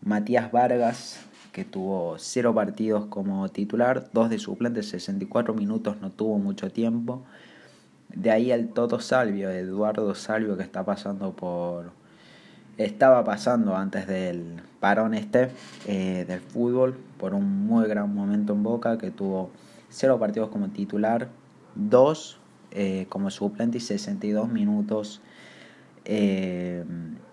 Matías 0.02 0.52
Vargas, 0.52 1.18
que 1.50 1.64
tuvo 1.64 2.16
cero 2.18 2.54
partidos 2.54 3.06
como 3.06 3.48
titular, 3.48 4.10
dos 4.12 4.28
de 4.28 4.38
suplente, 4.38 4.82
64 4.82 5.54
minutos, 5.54 5.96
no 6.02 6.10
tuvo 6.10 6.38
mucho 6.38 6.70
tiempo. 6.70 7.22
De 8.10 8.30
ahí 8.30 8.52
el 8.52 8.68
Toto 8.68 9.00
Salvio, 9.00 9.50
Eduardo 9.50 10.14
Salvio, 10.14 10.58
que 10.58 10.62
está 10.62 10.84
pasando 10.84 11.32
por. 11.32 11.92
Estaba 12.76 13.24
pasando 13.24 13.76
antes 13.76 14.06
del 14.06 14.60
parón 14.78 15.14
este 15.14 15.50
eh, 15.86 16.26
del 16.28 16.40
fútbol 16.40 16.96
por 17.18 17.34
un 17.34 17.66
muy 17.66 17.88
gran 17.88 18.14
momento 18.14 18.52
en 18.52 18.62
Boca, 18.62 18.98
que 18.98 19.10
tuvo 19.10 19.50
cero 19.88 20.18
partidos 20.18 20.50
como 20.50 20.68
titular, 20.68 21.28
dos 21.74 22.38
eh, 22.72 23.06
como 23.08 23.30
suplente 23.30 23.78
y 23.78 23.80
62 23.80 24.50
minutos 24.50 25.22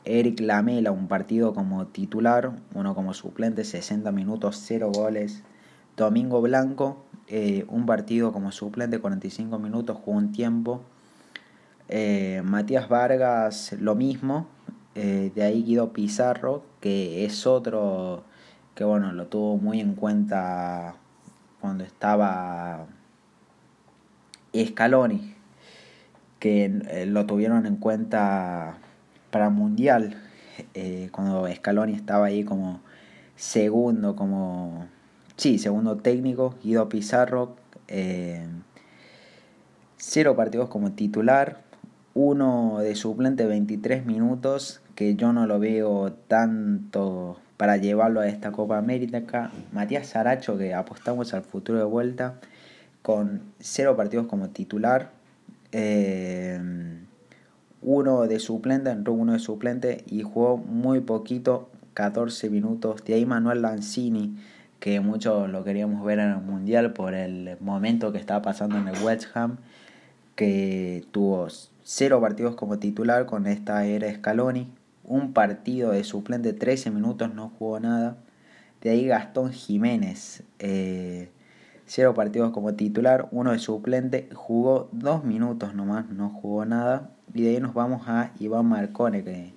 Eric 0.07 0.39
Lamela, 0.39 0.91
un 0.91 1.07
partido 1.07 1.53
como 1.53 1.87
titular, 1.87 2.53
uno 2.73 2.95
como 2.95 3.13
suplente, 3.13 3.63
60 3.63 4.11
minutos, 4.11 4.61
0 4.65 4.91
goles. 4.93 5.43
Domingo 5.95 6.41
Blanco, 6.41 7.05
eh, 7.27 7.65
un 7.69 7.85
partido 7.85 8.31
como 8.31 8.51
suplente, 8.51 8.99
45 8.99 9.59
minutos, 9.59 9.97
jugó 9.97 10.17
un 10.17 10.31
tiempo. 10.31 10.81
Eh, 11.89 12.41
Matías 12.43 12.89
Vargas, 12.89 13.75
lo 13.79 13.95
mismo. 13.95 14.47
de 14.95 15.43
ahí 15.43 15.61
Guido 15.63 15.93
Pizarro, 15.93 16.63
que 16.81 17.23
es 17.23 17.45
otro 17.45 18.23
que 18.73 18.83
bueno, 18.83 19.11
lo 19.11 19.25
tuvo 19.27 19.57
muy 19.57 19.79
en 19.79 19.95
cuenta 19.95 20.95
cuando 21.59 21.83
estaba 21.83 22.85
Scaloni 24.55 25.35
que 26.39 26.65
eh, 26.65 27.05
lo 27.07 27.25
tuvieron 27.25 27.65
en 27.65 27.77
cuenta 27.77 28.77
para 29.37 29.51
Mundial, 29.51 30.15
eh, 30.73 31.09
cuando 31.11 31.47
Scaloni 31.47 31.93
estaba 31.93 32.25
ahí 32.25 32.43
como 32.43 32.81
segundo, 33.35 34.15
como, 34.15 34.87
sí, 35.35 35.59
segundo 35.59 35.97
técnico, 35.97 36.55
Guido 36.63 36.89
Pizarro, 36.89 37.55
eh, 37.87 38.47
cero 39.97 40.35
partidos 40.35 40.69
como 40.69 40.93
titular, 40.93 41.61
uno 42.15 42.79
de 42.79 42.95
suplente 42.95 43.45
23 43.45 44.07
minutos, 44.07 44.81
que 44.95 45.13
yo 45.13 45.33
no 45.33 45.45
lo 45.45 45.59
veo 45.59 46.13
tanto 46.27 47.37
para 47.57 47.77
llevarlo 47.77 48.21
a 48.21 48.27
esta 48.27 48.51
Copa 48.51 48.79
América. 48.79 49.51
Matías 49.71 50.07
Saracho, 50.07 50.57
que 50.57 50.73
apostamos 50.73 51.35
al 51.35 51.43
futuro 51.43 51.77
de 51.77 51.85
vuelta, 51.85 52.39
con 53.03 53.43
cero 53.59 53.95
partidos 53.95 54.25
como 54.25 54.49
titular, 54.49 55.11
eh, 55.73 56.59
uno 57.81 58.27
de 58.27 58.39
suplente, 58.39 58.89
entró 58.89 59.13
uno 59.13 59.33
de 59.33 59.39
suplente 59.39 60.03
y 60.07 60.23
jugó 60.23 60.57
muy 60.57 60.99
poquito, 61.01 61.69
14 61.93 62.49
minutos. 62.49 63.03
De 63.05 63.13
ahí 63.13 63.25
Manuel 63.25 63.61
Lanzini, 63.61 64.37
que 64.79 64.99
muchos 64.99 65.49
lo 65.49 65.63
queríamos 65.63 66.03
ver 66.05 66.19
en 66.19 66.31
el 66.31 66.41
Mundial 66.41 66.93
por 66.93 67.13
el 67.13 67.57
momento 67.59 68.11
que 68.11 68.17
estaba 68.19 68.41
pasando 68.41 68.77
en 68.77 68.87
el 68.87 69.03
West 69.03 69.25
Ham, 69.33 69.57
que 70.35 71.05
tuvo 71.11 71.47
cero 71.83 72.21
partidos 72.21 72.55
como 72.55 72.77
titular 72.79 73.25
con 73.25 73.47
esta 73.47 73.85
era 73.85 74.13
Scaloni, 74.13 74.67
un 75.03 75.33
partido 75.33 75.91
de 75.91 76.03
suplente, 76.03 76.53
13 76.53 76.91
minutos, 76.91 77.33
no 77.33 77.51
jugó 77.57 77.79
nada. 77.79 78.17
De 78.81 78.91
ahí 78.91 79.07
Gastón 79.07 79.51
Jiménez, 79.51 80.43
eh, 80.59 81.29
cero 81.87 82.13
partidos 82.13 82.51
como 82.51 82.73
titular, 82.75 83.27
uno 83.31 83.53
de 83.53 83.59
suplente, 83.59 84.29
jugó 84.33 84.89
dos 84.91 85.23
minutos 85.23 85.73
nomás, 85.73 86.09
no 86.09 86.29
jugó 86.29 86.65
nada. 86.65 87.09
Y 87.33 87.41
de 87.43 87.49
ahí 87.49 87.59
nos 87.59 87.73
vamos 87.73 88.07
a 88.07 88.31
Iván 88.39 88.67
Marcone, 88.67 89.23
que, 89.23 89.53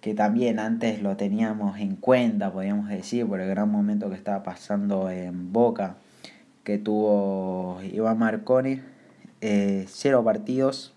que 0.00 0.14
también 0.14 0.58
antes 0.58 1.02
lo 1.02 1.16
teníamos 1.16 1.78
en 1.78 1.96
cuenta, 1.96 2.52
podríamos 2.52 2.88
decir, 2.88 3.26
por 3.26 3.40
el 3.40 3.48
gran 3.48 3.70
momento 3.70 4.08
que 4.08 4.16
estaba 4.16 4.42
pasando 4.42 5.10
en 5.10 5.52
Boca, 5.52 5.96
que 6.64 6.78
tuvo 6.78 7.80
Iván 7.82 8.18
Marcone, 8.18 8.82
eh, 9.40 9.86
cero 9.88 10.22
partidos 10.24 10.94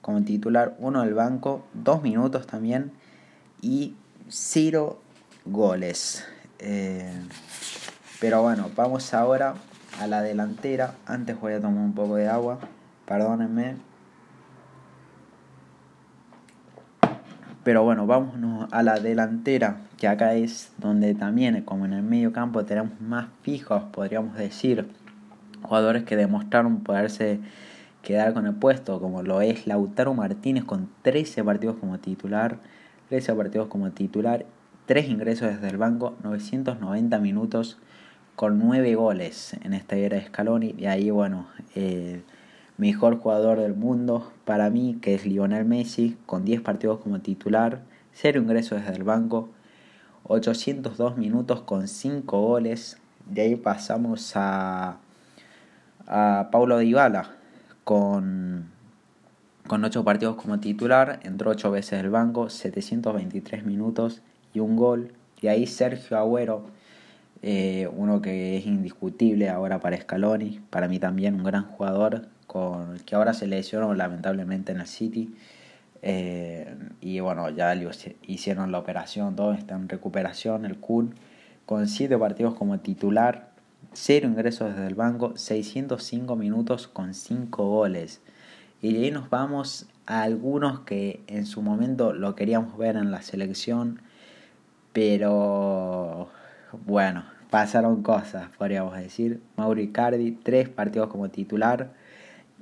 como 0.00 0.22
titular, 0.22 0.76
uno 0.78 1.02
del 1.02 1.14
banco, 1.14 1.64
dos 1.72 2.02
minutos 2.02 2.46
también 2.46 2.92
y 3.60 3.94
cero 4.28 5.00
goles. 5.44 6.24
Eh, 6.60 7.12
pero 8.20 8.42
bueno, 8.42 8.70
vamos 8.76 9.12
ahora 9.14 9.54
a 10.00 10.06
la 10.06 10.22
delantera. 10.22 10.94
Antes 11.06 11.38
voy 11.40 11.52
a 11.52 11.60
tomar 11.60 11.84
un 11.84 11.94
poco 11.94 12.16
de 12.16 12.28
agua. 12.28 12.58
Perdónenme. 13.06 13.76
Pero 17.64 17.82
bueno, 17.82 18.06
vámonos 18.06 18.68
a 18.72 18.82
la 18.82 19.00
delantera, 19.00 19.78
que 19.96 20.06
acá 20.06 20.34
es 20.34 20.72
donde 20.76 21.14
también, 21.14 21.62
como 21.62 21.86
en 21.86 21.94
el 21.94 22.02
medio 22.02 22.30
campo, 22.30 22.66
tenemos 22.66 23.00
más 23.00 23.28
fijos, 23.40 23.84
podríamos 23.84 24.36
decir, 24.36 24.86
jugadores 25.62 26.04
que 26.04 26.14
demostraron 26.14 26.80
poderse 26.80 27.40
quedar 28.02 28.34
con 28.34 28.46
el 28.46 28.54
puesto, 28.54 29.00
como 29.00 29.22
lo 29.22 29.40
es 29.40 29.66
Lautaro 29.66 30.12
Martínez 30.12 30.64
con 30.64 30.90
13 31.00 31.42
partidos 31.42 31.76
como 31.76 31.98
titular, 31.98 32.58
13 33.08 33.32
partidos 33.32 33.68
como 33.68 33.90
titular, 33.92 34.44
3 34.84 35.08
ingresos 35.08 35.48
desde 35.48 35.68
el 35.68 35.78
banco, 35.78 36.14
990 36.22 37.18
minutos 37.18 37.78
con 38.36 38.58
nueve 38.58 38.94
goles 38.94 39.56
en 39.62 39.74
esta 39.74 39.96
era 39.96 40.16
de 40.16 40.26
Scaloni. 40.26 40.74
Y 40.78 40.86
ahí, 40.86 41.10
bueno, 41.10 41.48
el 41.74 42.24
mejor 42.76 43.18
jugador 43.18 43.60
del 43.60 43.74
mundo 43.74 44.32
para 44.44 44.70
mí, 44.70 44.98
que 45.00 45.14
es 45.14 45.26
Lionel 45.26 45.64
Messi, 45.64 46.16
con 46.26 46.44
10 46.44 46.60
partidos 46.62 47.00
como 47.00 47.20
titular, 47.20 47.82
0 48.12 48.40
ingresos 48.40 48.80
desde 48.80 48.94
el 48.96 49.04
banco, 49.04 49.50
802 50.24 51.16
minutos 51.16 51.62
con 51.62 51.88
5 51.88 52.40
goles. 52.40 52.98
De 53.26 53.42
ahí 53.42 53.56
pasamos 53.56 54.32
a, 54.34 54.98
a 56.06 56.48
Paulo 56.50 56.78
Dybala 56.78 57.30
con, 57.84 58.70
con 59.66 59.84
8 59.84 60.04
partidos 60.04 60.36
como 60.36 60.58
titular, 60.60 61.20
entró 61.22 61.50
8 61.50 61.70
veces 61.70 62.02
del 62.02 62.10
banco, 62.10 62.50
723 62.50 63.64
minutos 63.64 64.22
y 64.52 64.60
un 64.60 64.76
gol. 64.76 65.12
Y 65.40 65.48
ahí 65.48 65.66
Sergio 65.66 66.18
Agüero, 66.18 66.64
eh, 67.46 67.90
uno 67.94 68.22
que 68.22 68.56
es 68.56 68.64
indiscutible 68.64 69.50
ahora 69.50 69.78
para 69.78 70.00
Scaloni, 70.00 70.62
para 70.70 70.88
mí 70.88 70.98
también 70.98 71.34
un 71.34 71.44
gran 71.44 71.64
jugador, 71.64 72.26
con 72.46 72.98
que 73.00 73.14
ahora 73.16 73.34
se 73.34 73.46
lesionó 73.46 73.92
lamentablemente 73.92 74.72
en 74.72 74.80
el 74.80 74.86
City. 74.86 75.34
Eh, 76.00 76.74
y 77.02 77.20
bueno, 77.20 77.50
ya 77.50 77.74
hicieron 78.26 78.72
la 78.72 78.78
operación, 78.78 79.36
todo 79.36 79.52
está 79.52 79.74
en 79.74 79.90
recuperación, 79.90 80.64
el 80.64 80.78
Kun, 80.78 81.16
con 81.66 81.86
7 81.86 82.16
partidos 82.16 82.54
como 82.54 82.80
titular, 82.80 83.50
0 83.92 84.26
ingresos 84.26 84.70
desde 84.74 84.86
el 84.86 84.94
banco, 84.94 85.36
605 85.36 86.36
minutos 86.36 86.88
con 86.88 87.12
5 87.12 87.68
goles. 87.68 88.22
Y 88.80 88.94
de 88.94 89.04
ahí 89.04 89.10
nos 89.10 89.28
vamos 89.28 89.86
a 90.06 90.22
algunos 90.22 90.80
que 90.80 91.22
en 91.26 91.44
su 91.44 91.60
momento 91.60 92.14
lo 92.14 92.34
queríamos 92.36 92.78
ver 92.78 92.96
en 92.96 93.10
la 93.10 93.20
selección, 93.20 94.00
pero 94.94 96.30
bueno, 96.86 97.33
pasaron 97.54 98.02
cosas, 98.02 98.48
podríamos 98.58 98.96
decir. 98.96 99.40
Mauro 99.56 99.80
Icardi, 99.80 100.32
3 100.32 100.70
partidos 100.70 101.08
como 101.08 101.30
titular, 101.30 101.92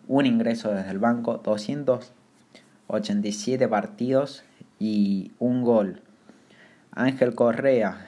un 0.07 0.27
ingreso 0.27 0.71
desde 0.71 0.91
el 0.91 0.99
banco, 0.99 1.41
287 1.43 3.69
partidos 3.69 4.45
y 4.79 5.33
un 5.39 5.63
gol. 5.63 6.03
Ángel 6.91 7.35
Correa, 7.35 8.07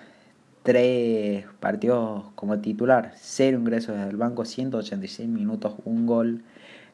tres 0.63 1.47
partidos 1.59 2.27
como 2.35 2.59
titular, 2.59 3.13
cero 3.17 3.59
ingresos 3.59 3.97
desde 3.97 4.11
el 4.11 4.19
banco, 4.19 4.45
186 4.45 5.27
minutos, 5.27 5.77
un 5.87 6.05
gol. 6.05 6.43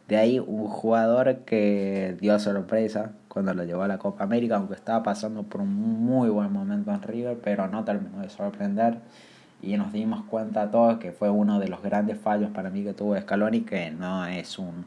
De 0.07 0.19
ahí 0.19 0.39
un 0.39 0.69
jugador 0.69 1.39
que 1.39 2.17
dio 2.21 2.39
sorpresa 2.39 3.11
cuando 3.27 3.55
lo 3.55 3.65
llevó 3.65 3.83
a 3.83 3.89
la 3.89 3.99
Copa 3.99 4.23
América, 4.23 4.55
aunque 4.55 4.75
estaba 4.75 5.03
pasando 5.03 5.43
por 5.43 5.63
un 5.63 5.75
muy 5.75 6.29
buen 6.29 6.53
momento 6.53 6.93
en 6.93 7.03
River, 7.03 7.41
pero 7.43 7.67
no 7.67 7.85
terminó 7.85 8.21
de 8.21 8.31
sorprender. 8.31 9.01
Y 9.63 9.77
nos 9.77 9.93
dimos 9.93 10.25
cuenta 10.25 10.71
todos 10.71 10.99
que 10.99 11.13
fue 11.13 11.31
uno 11.31 11.59
de 11.59 11.69
los 11.69 11.83
grandes 11.83 12.19
fallos 12.19 12.51
para 12.51 12.71
mí 12.71 12.83
que 12.83 12.95
tuvo 12.95 13.21
Scaloni, 13.21 13.61
que 13.61 13.91
no 13.91 14.27
es 14.27 14.59
un 14.59 14.87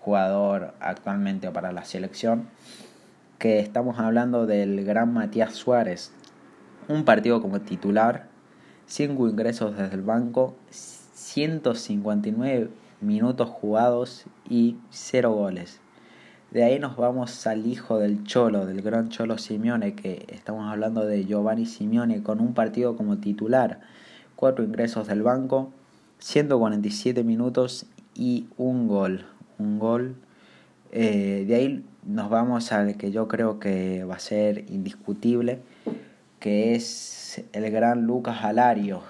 jugador 0.00 0.74
actualmente 0.80 1.50
para 1.50 1.72
la 1.72 1.84
selección. 1.84 2.48
Que 3.38 3.58
estamos 3.58 3.98
hablando 3.98 4.46
del 4.46 4.84
gran 4.84 5.12
Matías 5.12 5.54
Suárez, 5.54 6.12
un 6.88 7.04
partido 7.04 7.42
como 7.42 7.60
titular, 7.60 8.28
5 8.86 9.28
ingresos 9.28 9.76
desde 9.76 9.94
el 9.94 10.02
banco, 10.02 10.54
159 10.70 12.70
minutos 13.00 13.50
jugados 13.50 14.24
y 14.48 14.78
0 14.90 15.32
goles. 15.32 15.80
De 16.50 16.62
ahí 16.62 16.78
nos 16.78 16.96
vamos 16.96 17.46
al 17.46 17.66
hijo 17.66 17.98
del 17.98 18.24
Cholo, 18.24 18.64
del 18.64 18.80
gran 18.80 19.08
Cholo 19.08 19.38
Simeone, 19.38 19.94
que 19.94 20.24
estamos 20.28 20.70
hablando 20.70 21.04
de 21.04 21.24
Giovanni 21.24 21.66
Simeone 21.66 22.22
con 22.22 22.40
un 22.40 22.54
partido 22.54 22.96
como 22.96 23.18
titular, 23.18 23.80
4 24.44 24.62
ingresos 24.62 25.06
del 25.06 25.22
banco, 25.22 25.72
147 26.18 27.24
minutos 27.24 27.86
y 28.14 28.46
un 28.58 28.88
gol. 28.88 29.24
Un 29.58 29.78
gol. 29.78 30.16
Eh, 30.92 31.46
de 31.48 31.54
ahí 31.54 31.84
nos 32.04 32.28
vamos 32.28 32.70
al 32.70 32.98
que 32.98 33.10
yo 33.10 33.26
creo 33.26 33.58
que 33.58 34.04
va 34.04 34.16
a 34.16 34.18
ser 34.18 34.70
indiscutible, 34.70 35.60
que 36.40 36.74
es 36.74 37.42
el 37.54 37.70
gran 37.70 38.02
Lucas 38.02 38.44
Alario, 38.44 39.00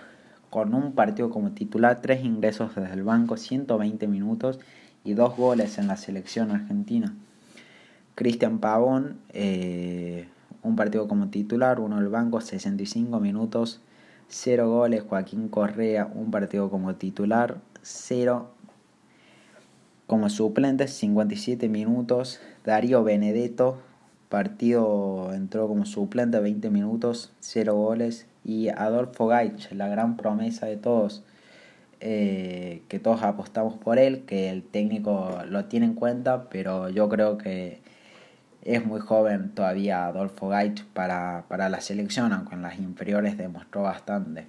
con 0.50 0.72
un 0.72 0.92
partido 0.92 1.30
como 1.30 1.50
titular, 1.50 2.00
tres 2.00 2.24
ingresos 2.24 2.72
desde 2.76 2.94
el 2.94 3.02
banco, 3.02 3.36
120 3.36 4.06
minutos 4.06 4.60
y 5.02 5.14
dos 5.14 5.36
goles 5.36 5.78
en 5.78 5.88
la 5.88 5.96
selección 5.96 6.52
argentina. 6.52 7.12
Cristian 8.14 8.60
Pavón, 8.60 9.18
eh, 9.30 10.28
un 10.62 10.76
partido 10.76 11.08
como 11.08 11.26
titular, 11.30 11.80
uno 11.80 11.96
del 11.96 12.08
banco, 12.08 12.40
65 12.40 13.18
minutos, 13.18 13.80
cero 14.34 14.68
goles. 14.68 15.04
Joaquín 15.08 15.48
Correa, 15.48 16.10
un 16.12 16.30
partido 16.32 16.68
como 16.68 16.96
titular, 16.96 17.58
cero 17.82 18.50
como 20.06 20.28
suplente, 20.28 20.88
57 20.88 21.68
minutos. 21.68 22.40
Darío 22.64 23.04
Benedetto, 23.04 23.78
partido 24.28 25.32
entró 25.32 25.68
como 25.68 25.86
suplente 25.86 26.40
20 26.40 26.68
minutos, 26.70 27.32
0 27.40 27.74
goles. 27.74 28.26
Y 28.44 28.68
Adolfo 28.68 29.28
Gaich, 29.28 29.70
la 29.72 29.88
gran 29.88 30.16
promesa 30.16 30.66
de 30.66 30.76
todos, 30.76 31.22
eh, 32.00 32.82
que 32.88 32.98
todos 32.98 33.22
apostamos 33.22 33.78
por 33.78 33.98
él, 33.98 34.24
que 34.26 34.50
el 34.50 34.62
técnico 34.64 35.38
lo 35.48 35.66
tiene 35.66 35.86
en 35.86 35.94
cuenta, 35.94 36.50
pero 36.50 36.90
yo 36.90 37.08
creo 37.08 37.38
que 37.38 37.80
es 38.64 38.84
muy 38.84 39.00
joven 39.00 39.50
todavía 39.54 40.06
Adolfo 40.06 40.48
Gaich 40.48 40.84
para, 40.84 41.44
para 41.48 41.68
la 41.68 41.80
selección, 41.80 42.32
aunque 42.32 42.54
en 42.54 42.62
las 42.62 42.78
inferiores 42.78 43.36
demostró 43.36 43.82
bastante. 43.82 44.46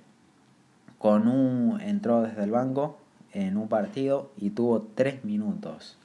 Con 0.98 1.28
un 1.28 1.82
entró 1.82 2.22
desde 2.22 2.44
el 2.44 2.52
banco 2.52 2.98
en 3.34 3.58
un 3.58 3.68
partido 3.68 4.32
y 4.38 4.52
tuvo 4.52 4.82
3 4.96 5.26
minutos. 5.26 5.98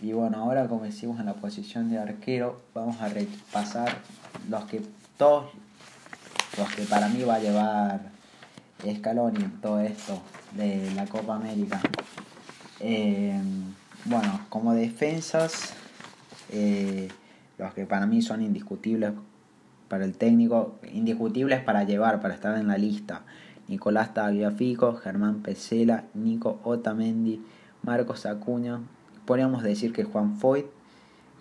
Y 0.00 0.12
bueno, 0.12 0.38
ahora 0.38 0.66
como 0.66 0.82
decimos 0.82 1.20
en 1.20 1.26
la 1.26 1.34
posición 1.34 1.88
de 1.88 1.98
arquero, 1.98 2.60
vamos 2.74 3.00
a 3.00 3.08
repasar 3.08 3.98
los 4.50 4.64
que 4.64 4.82
todos, 5.16 5.52
los 6.58 6.68
que 6.74 6.82
para 6.82 7.08
mí 7.08 7.22
va 7.22 7.36
a 7.36 7.38
llevar 7.38 8.00
Scaloni 8.84 9.44
en 9.44 9.60
todo 9.60 9.80
esto 9.80 10.20
de 10.56 10.90
la 10.96 11.06
Copa 11.06 11.36
América. 11.36 11.80
Eh, 12.80 13.40
bueno, 14.06 14.40
como 14.48 14.74
defensas, 14.74 15.74
eh, 16.50 17.08
los 17.62 17.74
que 17.74 17.86
para 17.86 18.06
mí 18.06 18.22
son 18.22 18.42
indiscutibles 18.42 19.12
para 19.88 20.04
el 20.04 20.16
técnico, 20.16 20.76
indiscutibles 20.92 21.60
para 21.60 21.84
llevar, 21.84 22.20
para 22.20 22.34
estar 22.34 22.56
en 22.58 22.68
la 22.68 22.78
lista. 22.78 23.22
Nicolás 23.68 24.14
Tagliafico, 24.14 24.94
Germán 24.94 25.42
Pesela, 25.42 26.04
Nico 26.14 26.60
Otamendi, 26.64 27.40
Marcos 27.82 28.26
Acuña, 28.26 28.80
podríamos 29.26 29.62
decir 29.62 29.92
que 29.92 30.04
Juan 30.04 30.36
Foyt, 30.36 30.66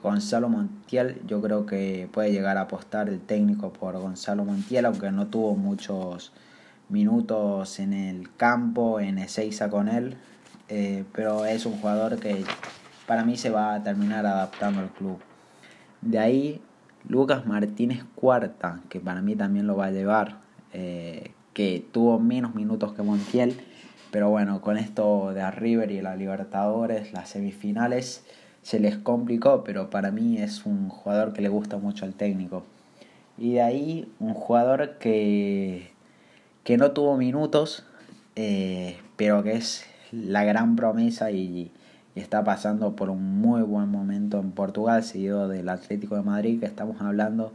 Gonzalo 0.04 0.50
Montiel, 0.50 1.22
yo 1.28 1.42
creo 1.42 1.66
que 1.66 2.10
puede 2.12 2.32
llegar 2.32 2.58
a 2.58 2.62
apostar 2.62 3.10
el 3.10 3.20
técnico 3.20 3.72
por 3.72 3.98
Gonzalo 4.00 4.44
Montiel, 4.46 4.86
aunque 4.86 5.12
no 5.12 5.28
tuvo 5.28 5.56
muchos 5.56 6.32
minutos 6.90 7.80
en 7.80 7.94
el 7.94 8.36
campo, 8.36 9.00
en 9.00 9.18
Ezeiza 9.20 9.70
con 9.70 9.88
él, 9.88 10.18
eh, 10.70 11.06
pero 11.14 11.46
es 11.46 11.66
un 11.66 11.78
jugador 11.78 12.20
que 12.20 12.44
para 13.08 13.24
mí 13.24 13.38
se 13.38 13.50
va 13.50 13.76
a 13.76 13.84
terminar 13.84 14.26
adaptando 14.26 14.82
al 14.82 14.90
club. 14.90 15.20
De 16.02 16.20
ahí 16.20 16.62
Lucas 17.08 17.46
Martínez 17.46 18.04
Cuarta, 18.16 18.82
que 18.90 19.00
para 19.00 19.22
mí 19.22 19.36
también 19.36 19.68
lo 19.68 19.76
va 19.76 19.88
a 19.88 19.92
llevar, 19.92 20.38
eh, 20.74 21.32
que 21.54 21.86
tuvo 21.92 22.20
menos 22.20 22.56
minutos 22.56 22.94
que 22.94 23.04
Montiel, 23.04 23.56
pero 24.12 24.30
bueno, 24.30 24.62
con 24.62 24.78
esto 24.78 25.34
de 25.34 25.50
River 25.52 25.92
y 25.92 26.02
la 26.02 26.16
Libertadores, 26.16 27.14
las 27.14 27.30
semifinales, 27.30 28.26
se 28.62 28.80
les 28.80 28.98
complicó, 28.98 29.64
pero 29.64 29.90
para 29.90 30.12
mí 30.12 30.38
es 30.38 30.66
un 30.66 30.90
jugador 30.90 31.34
que 31.34 31.42
le 31.42 31.50
gusta 31.50 31.78
mucho 31.78 32.06
al 32.06 32.14
técnico. 32.14 32.64
Y 33.38 33.54
de 33.54 33.62
ahí 33.62 34.12
un 34.20 34.34
jugador 34.34 34.98
que, 35.00 35.92
que 36.64 36.78
no 36.78 36.92
tuvo 36.92 37.18
minutos, 37.18 37.86
eh, 38.36 38.98
pero 39.16 39.44
que 39.44 39.54
es 39.54 39.86
la 40.12 40.44
gran 40.44 40.76
promesa 40.76 41.32
y, 41.32 41.72
está 42.16 42.44
pasando 42.44 42.96
por 42.96 43.10
un 43.10 43.40
muy 43.40 43.62
buen 43.62 43.90
momento 43.90 44.40
en 44.40 44.52
Portugal, 44.52 45.04
seguido 45.04 45.48
del 45.48 45.70
Atlético 45.70 46.16
de 46.16 46.24
Madrid, 46.24 46.60
que 46.60 46.66
estamos 46.66 47.02
hablando 47.02 47.54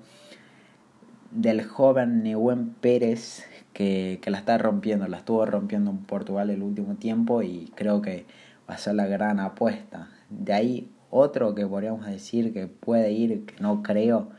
del 1.30 1.64
joven 1.64 2.22
Nehuen 2.22 2.70
Pérez, 2.70 3.44
que, 3.72 4.20
la 4.26 4.38
está 4.38 4.56
rompiendo, 4.56 5.06
la 5.06 5.18
estuvo 5.18 5.44
rompiendo 5.44 5.90
en 5.90 5.98
Portugal 5.98 6.48
el 6.50 6.62
último 6.62 6.94
tiempo 6.94 7.42
y 7.42 7.70
creo 7.74 8.00
que 8.00 8.24
va 8.68 8.74
a 8.74 8.78
ser 8.78 8.94
la 8.94 9.06
gran 9.06 9.38
apuesta. 9.38 10.08
De 10.30 10.54
ahí 10.54 10.90
otro 11.10 11.54
que 11.54 11.66
podríamos 11.66 12.06
decir 12.06 12.52
que 12.54 12.66
puede 12.66 13.12
ir, 13.12 13.44
que 13.44 13.60
no 13.60 13.82
creo, 13.82 14.30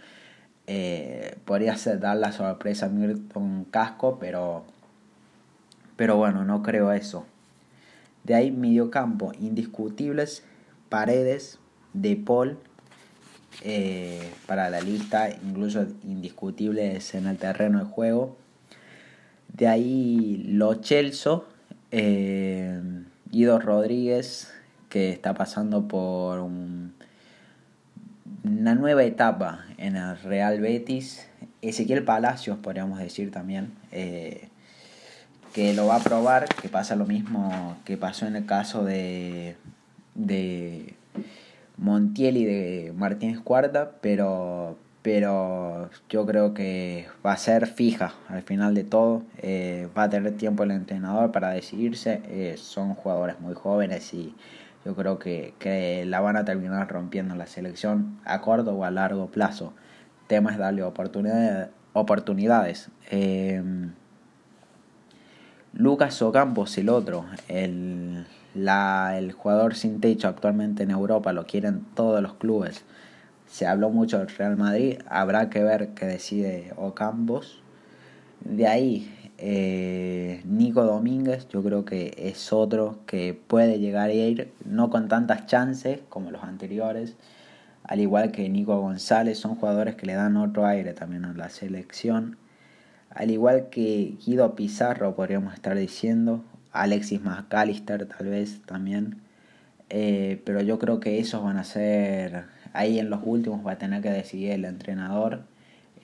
eh, 0.66 1.38
podría 1.46 1.78
ser 1.78 2.00
dar 2.00 2.18
la 2.18 2.32
sorpresa 2.32 2.88
a 2.88 2.90
Milton 2.90 3.66
Casco, 3.66 4.18
pero, 4.20 4.66
pero 5.96 6.18
bueno, 6.18 6.44
no 6.44 6.64
creo 6.64 6.92
eso. 6.92 7.26
De 8.28 8.36
ahí 8.36 8.52
mediocampo, 8.52 9.32
indiscutibles, 9.40 10.44
Paredes, 10.90 11.60
De 11.94 12.18
Paul, 12.18 12.58
eh, 13.63 14.30
para 14.46 14.70
la 14.70 14.82
lista, 14.82 15.30
incluso 15.30 15.88
indiscutibles 16.04 17.16
en 17.16 17.28
el 17.28 17.38
terreno 17.38 17.80
de 17.80 17.86
juego. 17.86 18.36
De 19.54 19.70
ahí 19.70 20.44
Lo 20.46 20.76
Chelso, 20.76 21.48
eh, 21.92 22.82
Guido 23.32 23.60
Rodríguez, 23.60 24.54
que 24.90 25.10
está 25.12 25.34
pasando 25.34 25.88
por 25.88 26.42
una 26.42 26.92
nueva 28.76 29.06
etapa 29.06 29.66
en 29.78 29.96
el 29.96 30.18
Real 30.20 30.60
Betis. 30.60 31.26
Ezequiel 31.62 32.04
Palacios, 32.04 32.58
podríamos 32.58 33.00
decir 33.00 33.32
también, 33.32 33.72
eh, 33.94 34.50
que 35.58 35.74
lo 35.74 35.88
va 35.88 35.96
a 35.96 36.00
probar, 36.00 36.48
que 36.62 36.70
pasa 36.70 36.96
lo 36.96 37.08
mismo 37.08 37.78
que 37.84 37.98
pasó 37.98 38.28
en 38.28 38.36
el 38.36 38.46
caso 38.46 38.86
de, 38.86 39.56
de, 40.13 40.93
Montiel 41.78 42.38
y 42.38 42.46
de 42.46 42.93
Martínez 42.96 43.39
Cuarta, 43.39 43.93
pero, 44.00 44.78
pero 45.02 45.89
yo 46.10 46.28
creo 46.28 46.54
que 46.54 47.08
va 47.26 47.32
a 47.32 47.38
ser 47.38 47.65
fija 47.65 48.13
al 48.30 48.43
final 48.43 48.76
de 48.76 48.84
todo. 48.84 49.24
Eh, 49.39 49.89
va 49.98 50.04
a 50.04 50.10
tener 50.12 50.38
tiempo 50.38 50.62
el 50.62 50.70
entrenador 50.70 51.32
para 51.32 51.50
decidirse. 51.50 52.22
Eh, 52.28 52.54
son 52.58 52.93
jugadores 52.93 53.39
muy 53.39 53.56
jóvenes 53.56 54.13
y 54.13 54.36
yo 54.86 54.96
creo 54.96 55.17
que, 55.17 55.56
que 55.58 56.06
la 56.06 56.20
van 56.20 56.38
a 56.38 56.46
terminar 56.46 56.88
rompiendo 56.88 57.34
la 57.34 57.48
selección 57.48 58.20
a 58.26 58.41
corto 58.41 58.74
o 58.74 58.84
a 58.84 58.91
largo 58.91 59.26
plazo. 59.32 59.74
El 60.22 60.28
tema 60.28 60.52
es 60.52 60.60
darle 60.60 60.84
oportunidades. 60.84 61.70
oportunidades. 61.93 62.89
Eh, 63.10 63.63
Lucas 65.78 66.24
Ocampos, 66.24 66.76
el 66.80 66.90
otro, 66.90 67.26
el, 67.50 68.26
la, 68.56 69.16
el 69.20 69.32
jugador 69.32 69.76
sin 69.76 70.02
techo 70.02 70.28
actualmente 70.28 70.82
en 70.82 70.90
Europa, 70.90 71.34
lo 71.34 71.46
quieren 71.46 71.86
todos 71.94 72.20
los 72.20 72.34
clubes. 72.34 72.84
Se 73.46 73.68
habló 73.68 73.92
mucho 73.92 74.18
del 74.18 74.28
Real 74.28 74.58
Madrid, 74.58 74.98
habrá 75.08 75.52
que 75.52 75.62
ver 75.62 75.90
qué 75.90 76.08
decide 76.08 76.74
Ocampos. 76.78 77.62
De 78.40 78.66
ahí, 78.66 79.32
eh, 79.38 80.42
Nico 80.46 80.84
Domínguez, 80.84 81.48
yo 81.48 81.62
creo 81.62 81.86
que 81.86 82.16
es 82.18 82.52
otro 82.52 82.98
que 83.06 83.40
puede 83.48 83.78
llegar 83.78 84.10
a 84.10 84.13
ir, 84.13 84.52
no 84.66 84.90
con 84.90 85.08
tantas 85.08 85.46
chances 85.46 86.00
como 86.10 86.32
los 86.32 86.44
anteriores, 86.44 87.18
al 87.84 88.00
igual 88.00 88.32
que 88.32 88.50
Nico 88.50 88.82
González, 88.82 89.38
son 89.38 89.54
jugadores 89.54 89.94
que 89.94 90.08
le 90.08 90.16
dan 90.16 90.38
otro 90.38 90.66
aire 90.66 90.94
también 90.94 91.24
a 91.26 91.34
la 91.34 91.50
selección. 91.50 92.36
Al 93.18 93.32
igual 93.32 93.70
que 93.72 94.14
Guido 94.24 94.54
Pizarro, 94.54 95.16
podríamos 95.16 95.56
estar 95.56 95.76
diciendo, 95.76 96.44
Alexis 96.72 97.20
McAllister 97.20 98.06
tal 98.06 98.28
vez 98.28 98.62
también. 98.68 99.18
Eh, 99.90 100.40
pero 100.46 100.62
yo 100.62 100.78
creo 100.78 101.00
que 101.00 101.18
esos 101.18 101.44
van 101.44 101.58
a 101.58 101.64
ser, 101.64 102.44
ahí 102.74 103.00
en 103.00 103.10
los 103.10 103.22
últimos 103.24 103.66
va 103.66 103.72
a 103.72 103.78
tener 103.80 104.04
que 104.04 104.12
decidir 104.12 104.52
el 104.52 104.66
entrenador. 104.66 105.42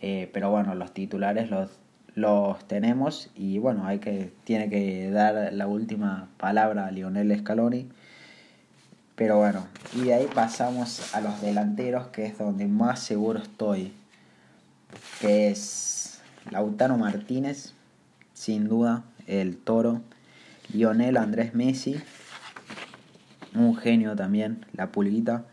Eh, 0.02 0.28
pero 0.34 0.49
bueno, 0.49 0.73
los 0.73 0.91
titulares 0.91 1.52
los, 1.52 1.69
los 2.15 2.67
tenemos 2.67 3.30
y 3.36 3.60
bueno, 3.60 3.86
hay 3.86 3.99
que, 3.99 4.32
tiene 4.43 4.71
que 4.71 5.12
dar 5.12 5.54
la 5.54 5.67
última 5.67 6.30
palabra 6.38 6.88
a 6.88 6.91
Lionel 6.91 7.38
Scaloni. 7.38 7.89
Pero 9.15 9.38
bueno, 9.38 9.67
y 9.95 10.06
de 10.06 10.15
ahí 10.15 10.28
pasamos 10.34 11.13
a 11.13 11.21
los 11.21 11.39
delanteros, 11.43 12.08
que 12.08 12.26
es 12.26 12.39
donde 12.39 12.65
más 12.65 13.02
seguro 13.02 13.39
estoy. 13.39 13.93
Que 15.21 15.49
es 15.49 16.12
Lautaro 16.51 16.97
Martínez, 16.97 17.73
sin 18.34 18.67
duda, 18.67 19.03
el 19.27 19.58
toro. 19.58 20.01
Lionel 20.73 21.17
Andrés 21.17 21.53
Messi, 21.53 21.97
un 23.53 23.75
genio 23.75 24.15
también, 24.15 24.65
la 24.73 24.91
pulguita. 24.91 25.45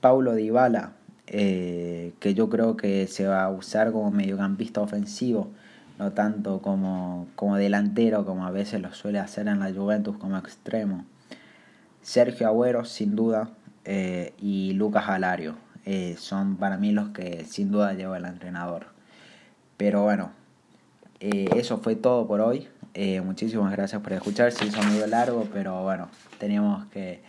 Paulo 0.00 0.34
Dybala, 0.34 0.92
eh, 1.26 2.12
que 2.20 2.34
yo 2.34 2.50
creo 2.50 2.76
que 2.76 3.06
se 3.06 3.26
va 3.26 3.44
a 3.44 3.50
usar 3.50 3.92
como 3.92 4.10
mediocampista 4.10 4.80
ofensivo, 4.80 5.50
no 5.98 6.12
tanto 6.12 6.60
como, 6.60 7.28
como 7.36 7.56
delantero 7.56 8.24
como 8.24 8.46
a 8.46 8.50
veces 8.50 8.80
lo 8.80 8.92
suele 8.92 9.18
hacer 9.18 9.46
en 9.48 9.60
la 9.60 9.72
Juventus 9.72 10.16
como 10.16 10.36
extremo. 10.36 11.04
Sergio 12.02 12.48
Agüero, 12.48 12.84
sin 12.84 13.14
duda, 13.14 13.50
eh, 13.84 14.32
y 14.38 14.72
Lucas 14.72 15.08
Alario. 15.08 15.56
Eh, 15.84 16.16
son 16.18 16.56
para 16.56 16.76
mí 16.76 16.92
los 16.92 17.10
que 17.10 17.44
sin 17.44 17.70
duda 17.70 17.94
lleva 17.94 18.18
el 18.18 18.24
entrenador. 18.24 18.86
Pero 19.80 20.02
bueno, 20.02 20.30
eso 21.20 21.78
fue 21.78 21.96
todo 21.96 22.26
por 22.26 22.42
hoy. 22.42 22.68
Eh, 22.92 23.22
muchísimas 23.22 23.72
gracias 23.72 24.02
por 24.02 24.12
escuchar. 24.12 24.52
Se 24.52 24.66
hizo 24.66 24.82
medio 24.82 25.06
largo, 25.06 25.48
pero 25.54 25.82
bueno, 25.82 26.10
teníamos 26.36 26.84
que 26.88 27.22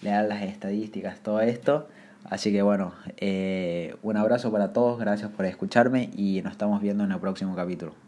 leer 0.00 0.26
las 0.26 0.42
estadísticas, 0.42 1.20
todo 1.20 1.42
esto. 1.42 1.86
Así 2.24 2.50
que 2.50 2.62
bueno, 2.62 2.94
eh, 3.18 3.94
un 4.02 4.16
abrazo 4.16 4.50
para 4.50 4.72
todos, 4.72 4.98
gracias 4.98 5.30
por 5.30 5.44
escucharme 5.44 6.08
y 6.16 6.40
nos 6.40 6.52
estamos 6.52 6.80
viendo 6.80 7.04
en 7.04 7.12
el 7.12 7.18
próximo 7.18 7.54
capítulo. 7.54 7.92